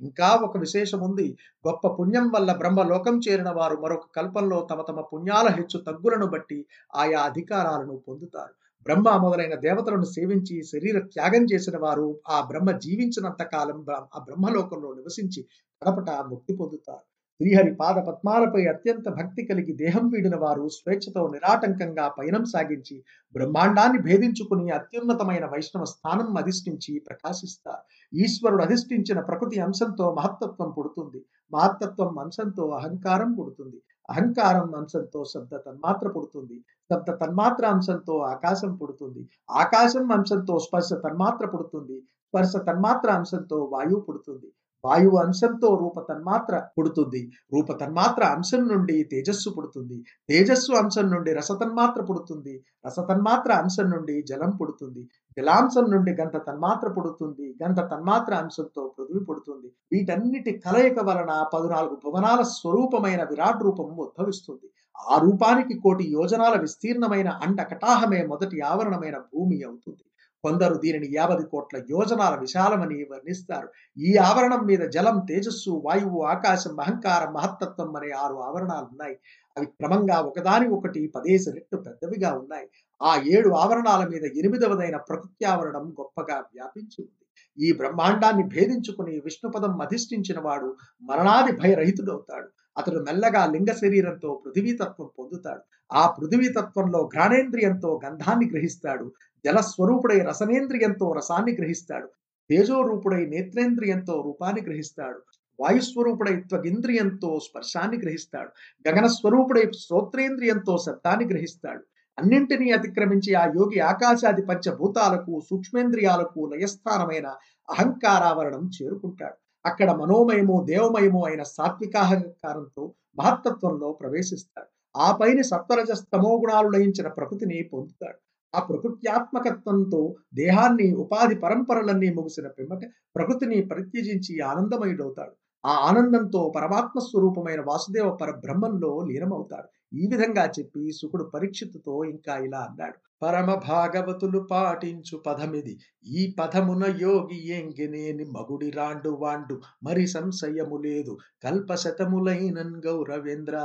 ఇంకా 0.00 0.28
ఒక 0.42 0.56
విశేషం 0.58 1.00
ఉంది. 1.00 1.26
గొప్ప 1.64 1.84
పుణ్యం 1.98 2.26
వల్ల 2.34 2.52
బ్రహ్మలోకం 2.54 3.16
చేరిన 3.26 3.50
వారు 3.50 3.76
మరొక 3.80 4.06
కల్పంలో 4.16 4.68
తమ 4.70 4.82
తమ 4.82 5.00
పుణ్యాల 5.12 5.48
హెచ్చు 5.50 5.78
తగ్గులను 5.80 6.26
బట్టి 6.26 6.58
ఆయా 6.94 7.20
అధికారాలను 7.22 7.96
పొందుతారు. 8.08 8.54
బ్రహ్మ 8.86 9.08
మొదలైన 9.16 9.54
దేవతలను 9.60 10.06
సేవించి 10.10 10.56
శరీర 10.64 10.98
త్యాగం 11.12 11.44
చేసిన 11.52 11.76
వారు 11.78 12.06
ఆ 12.28 12.38
బ్రహ్మ 12.46 12.70
జీవించినంత 12.78 13.42
కాలం 13.52 13.80
ఆ 14.14 14.20
బ్రహ్మలోకంలో 14.26 14.90
నివసించి 14.94 15.42
కడపట 15.82 16.10
ముక్తి 16.30 16.52
పొందుతారు. 16.56 17.04
శ్రీహరి 17.40 17.70
పాద 17.76 17.98
పద్మాలపై 18.06 18.62
అత్యంత 18.72 19.06
భక్తి 19.18 19.42
కలిగి 19.48 19.72
దేహం 19.82 20.04
వీడిన 20.14 20.36
వారు 20.42 20.64
స్వేచ్ఛతో 20.74 21.22
నిరాటంకంగా 21.34 22.06
పయనం 22.16 22.44
సాగించి 22.44 22.96
బ్రహ్మాండాన్ని 23.34 23.98
భేదించుకుని 23.98 24.66
అత్యున్నతమైన 24.78 25.44
వైష్ణవ 25.52 25.84
స్థానం 25.84 26.28
అధిష్ఠించి 26.36 26.92
ప్రకాశిస్తారు. 27.06 27.82
ఈశ్వరుడు 28.12 28.62
అధిష్ఠించిన 28.62 29.20
ప్రకృతి 29.20 29.58
అంశంతో 29.60 30.08
మహత్తత్వం 30.18 30.70
పుడుతుంది. 30.76 31.20
మహత్తత్వం 31.52 32.12
అంశంతో 32.18 32.66
అహంకారం 32.80 33.32
పుడుతుంది. 33.40 33.78
అహంకారం 34.08 34.68
అంశంతో 34.74 35.22
శబ్ద 35.24 35.54
తన్మాత్ర 35.66 36.06
పుడుతుంది. 36.08 36.56
శబ్ద 36.90 37.10
తన్మాత్ర 37.24 37.66
అంశంతో 37.66 38.16
ఆకాశం 38.34 38.72
పుడుతుంది. 38.74 39.22
ఆకాశం 39.62 40.06
అంశంతో 40.18 40.56
స్పర్శ 40.58 40.92
తన్మాత్ర 41.06 41.46
పుడుతుంది. 41.46 41.98
స్పర్శ 42.28 42.52
తన్మాత్ర 42.68 43.10
అంశంతో 43.12 43.58
వాయువు 43.74 44.02
పుడుతుంది. 44.08 44.48
వాయువు 44.84 45.16
అంశంతో 45.16 45.68
రూప 45.82 45.96
తన్మాత్ర 46.08 46.54
పుడుతుంది. 46.78 47.20
రూప 47.52 47.72
తన్మాత్ర 47.80 48.22
అంశం 48.36 48.62
నుండి 48.68 48.96
తేజస్సు 49.12 49.50
పుడుతుంది. 49.50 49.96
తేజస్సు 50.28 50.72
అంశం 50.72 51.06
నుండి 51.10 51.32
రసతన్మాత్ర 51.32 52.02
పుడుతుంది. 52.02 52.54
రసతన్మాత్ర 52.86 53.52
అంశం 53.52 53.90
నుండి 53.90 54.16
జలం 54.22 54.50
పుడుతుంది. 54.60 55.02
జలాంశం 55.36 55.90
నుండి 55.90 56.12
గంధ 56.12 56.36
తన్మాత్ర 56.48 56.88
పుడుతుంది. 56.88 57.56
గంధ 57.62 57.80
తన్మాత్ర 57.92 58.34
అంశంతో 58.34 58.94
పృథ్వీ 58.98 59.20
పుడుతుంది. 59.28 59.68
వీటన్నిటి 59.92 60.52
కలయిక 60.58 60.98
వలన 61.00 61.32
పదునాలుగు 61.54 61.96
భువనాల 62.04 62.42
స్వరూపమైన 62.56 63.22
విరాట్ 63.24 63.62
రూపం 63.62 63.88
ఉద్భవిస్తుంది. 63.98 64.68
ఆ 65.12 65.16
రూపానికి 65.18 65.74
కోటి 65.80 66.04
యోజనాల 66.12 66.54
విస్తీర్ణమైన 66.60 67.28
అండ 67.44 67.60
కటాహమే 67.72 68.26
మొదటి 68.26 68.60
ఆవరణమైన 68.62 69.16
భూమి 69.32 69.58
అవుతుంది. 69.64 70.02
కొందరు 70.44 70.74
దీనిని 70.74 71.08
యాభై 71.12 71.38
కోట్ల 71.52 71.76
యోజనాల 71.90 72.34
విశాలమని 72.40 72.98
వర్ణిస్తారు. 73.10 73.68
ఈ 73.98 74.10
ఆవరణం 74.28 74.62
మీద 74.66 74.82
జలం 74.88 75.16
తేజస్సు 75.28 75.72
వాయువు 75.86 76.20
ఆకాశం 76.32 76.74
అహంకారం 76.80 77.30
మహత్తత్వం 77.32 77.90
అనే 77.96 78.10
ఆరు 78.22 78.36
ఆవరణాలు 78.48 78.86
ఉన్నాయి 78.92 79.16
అవి 79.56 79.66
క్రమంగా 79.78 80.16
ఒకదాని 80.20 80.68
ఒకటి 80.68 81.00
పదేసి 81.16 81.50
రెట్లు 81.50 81.78
పెద్దవిగా 81.78 82.30
ఉన్నాయి. 82.32 82.66
ఆ 83.00 83.12
ఏడు 83.34 83.50
ఆవరణాల 83.54 84.02
మీద 84.08 84.24
ఎనిమిదవదైన 84.40 84.96
ప్రకృతి 85.08 85.44
ఆవరణం 85.44 85.86
గొప్పగా 86.00 86.36
వ్యాపించి 86.54 86.98
ఉంది. 87.02 87.16
ఈ 87.58 87.68
బ్రహ్మాండాన్ని 87.72 88.44
భేదించుకుని 88.54 89.14
విష్ణుపదం 89.24 89.72
అధిష్ఠించిన 89.80 90.38
వాడు 90.40 90.68
మరణాది 91.02 91.52
భయరహితుడవుతాడు. 91.52 92.48
అతడు 92.76 92.98
మెల్లగా 93.00 93.46
లింగ 93.46 93.70
శరీరంతో 93.82 94.40
పృథివీతత్వం 94.44 95.08
పొందుతాడు. 95.18 95.62
ఆ 95.90 96.02
పృథివీతత్వంలో 96.18 97.00
ఘ్రాణేంద్రియంతో 97.14 97.90
గంధాన్ని 98.04 98.46
గ్రహిస్తాడు. 98.50 99.06
జలస్వరూపుడై 99.44 100.18
రసనేంద్రియంతో 100.18 101.12
రసాన్ని 101.12 101.52
గ్రహిస్తాడు. 101.52 102.08
తేజోరూపుడై 102.50 103.26
నేత్రేంద్రియంతో 103.26 104.22
రూపాన్ని 104.22 104.62
గ్రహిస్తాడు. 104.62 105.20
వాయుస్వరూపుడై 105.58 106.36
త్వగింద్రియంతో 106.36 107.40
స్పర్శాన్ని 107.40 107.98
గ్రహిస్తాడు. 107.98 108.50
గగన 108.88 109.06
స్వరూపుడై 109.06 109.70
శ్రోత్రేంద్రియంతో 109.78 110.78
శబ్దాన్ని 110.78 111.26
గ్రహిస్తాడు. 111.26 111.82
అన్నింటినీ 112.18 112.70
అతిక్రమించి 112.70 113.34
ఆ 113.34 113.44
యోగి 113.46 113.80
ఆకాశాది 113.80 114.42
పంచభూతాలకు 114.42 115.40
సూక్ష్మేంద్రియాలకు 115.50 116.50
లయస్థానమైన 116.54 117.26
అహంకారావరణం 117.68 118.70
చేరుకుంటాడు. 118.76 119.36
అక్కడ 119.66 119.90
మనోమయము 119.90 120.66
దేవమయము 120.66 121.26
అయిన 121.26 121.42
సాత్వికాహంకారంతో 121.42 122.94
మహత్తత్వంలో 123.18 123.92
ప్రవేశిస్తాడు. 123.92 124.68
ఆ 124.96 125.16
పైన 125.16 125.40
సత్వరజస్తమో 125.42 126.38
గుణాలు 126.38 126.68
లయించిన 126.68 127.08
ప్రకృతిని 127.08 127.62
పొందుతాడు. 127.72 128.18
ఆ 128.54 128.60
ప్రకృత్యాత్మకత్వంతో 128.60 130.14
దేహాన్ని 130.34 130.94
ఉపాధి 130.94 131.34
పరంపరలన్నీ 131.34 132.08
ముగిసిన 132.14 132.48
పిమ్మట 132.48 132.82
ప్రకృతిని 133.16 133.60
పరిత్యజించి 133.60 134.40
ఆనందమయుడవుతాడు. 134.40 135.34
ఆ 135.64 135.72
ఆనందంతో 135.88 136.52
పరమాత్మ 136.56 136.98
స్వరూపమైన 137.00 137.60
వాసుదేవ 137.60 138.10
పరబ్రహ్మంలో 138.10 139.06
లీనమవుతాడు. 139.08 139.68
ఈ 139.94 140.06
విధంగా 140.06 140.46
చెప్పి 140.46 140.92
సుకుడు 140.92 141.24
పరీక్షితుతో 141.24 142.04
ఇంకా 142.04 142.36
ఇలా 142.38 142.58
అన్నాడు. 142.58 142.98
పరమ 143.22 143.54
భాగవతులు 143.68 144.38
పాటించు 144.50 145.18
పదమిది. 145.26 145.78
ఈ 146.06 146.34
పదమున 146.38 146.84
యోగి 147.00 147.48
ఏంగినేని 147.48 148.24
మగుడి 148.24 148.70
రాండు 148.70 149.10
వాండు. 149.10 149.60
మరి 149.82 150.06
సంశయము 150.06 150.76
లేదు. 150.76 151.18
కల్పశతములైనన్ 151.44 152.82
గౌరవేంద్ర 152.86 153.56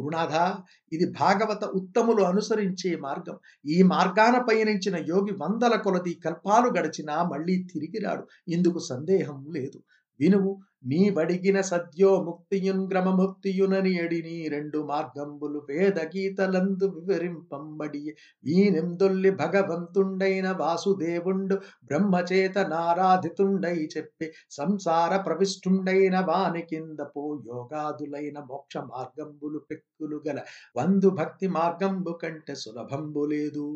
గురునాథ 0.00 0.34
ఇది 0.92 1.06
భాగవత 1.20 1.64
ఉత్తములు 1.64 2.22
అనుసరించే 2.22 2.96
మార్గం. 2.96 3.38
ఈ 3.66 3.82
మార్గాన 3.82 4.44
పయనించిన 4.48 4.96
యోగి 4.96 5.32
వందల 5.32 5.76
కొలది 5.76 6.14
కల్పాలు 6.24 6.68
గడిచినా 6.78 7.22
మళ్ళీ 7.22 7.56
తిరిగి 7.72 7.98
రాడు. 8.06 8.24
ఇందుకు 8.48 8.78
సందేహం 8.78 9.46
లేదు. 9.56 9.78
వినువు 10.20 10.52
నీ 10.84 11.00
బడిగిన 11.16 11.58
సద్యో 11.68 12.10
ముక్తియున్ 12.26 12.82
గ్రమముక్తియునని 12.90 13.92
ఎడిని 14.02 14.36
రెండు 14.48 14.78
మార్గంబులు 14.84 15.60
పేద 15.68 15.98
గీతలందు 16.12 16.86
వివరింపంబడి 16.94 18.02
వీనెందొల్లి 18.44 19.30
భగవంతుండైన 19.42 20.48
వాసుదేవుండు 20.60 21.56
బ్రహ్మచేత 21.90 22.58
నారాధితుండై 22.72 23.76
చెప్పి 23.96 24.28
సంసార 24.50 25.12
ప్రవిష్టుండైన 25.26 26.18
వాని 26.30 26.62
కింద 26.70 27.00
పో 27.14 27.24
యోగాదులైన 27.48 28.38
మోక్ష 28.50 28.76
మార్గంబులు 28.92 29.60
పెక్కులు 29.70 30.18
గల 30.28 30.38
వందు 30.76 31.10
భక్తి 31.20 31.48
మార్గంబు 31.58 32.14
కంటే 32.22 32.56
సులభంబు 32.56 33.24
లేదు. 33.32 33.66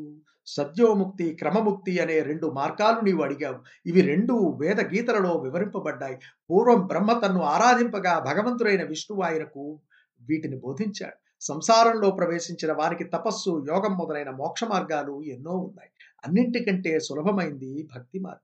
సద్యోముక్తి 0.46 1.32
క్రమముక్తి 1.32 1.98
అనే 1.98 2.20
రెండు 2.20 2.46
మార్గాలు 2.46 3.00
నీవు 3.00 3.22
అడిగావు. 3.22 3.58
ఇవి 3.86 4.00
రెండు 4.00 4.56
వేద 4.60 4.80
గీతలలో 4.80 5.36
వివరింపబడ్డాయి. 5.36 6.18
పూర్వం 6.50 6.86
బ్రహ్మ 6.86 7.12
తన్ను 7.12 7.40
ఆరాధింపగా 7.40 8.18
భగవంతుడైన 8.18 8.82
విష్ణువు 8.82 9.22
ఆయనకు 9.22 9.80
వీటిని 10.28 10.58
బోధించాడు. 10.58 11.16
సంసారంలో 11.40 12.10
ప్రవేశించిన 12.10 12.72
వారికి 12.72 13.04
తపస్సు 13.04 13.66
యోగం 13.68 13.96
మొదలైన 13.98 14.30
మోక్ష 14.30 14.64
మార్గాలు 14.64 15.22
ఎన్నో 15.22 15.52
ఉన్నాయి. 15.52 15.90
అన్నింటికంటే 16.26 17.00
సులభమైంది 17.00 17.88
భక్తి 17.96 18.18
మార్గం. 18.18 18.40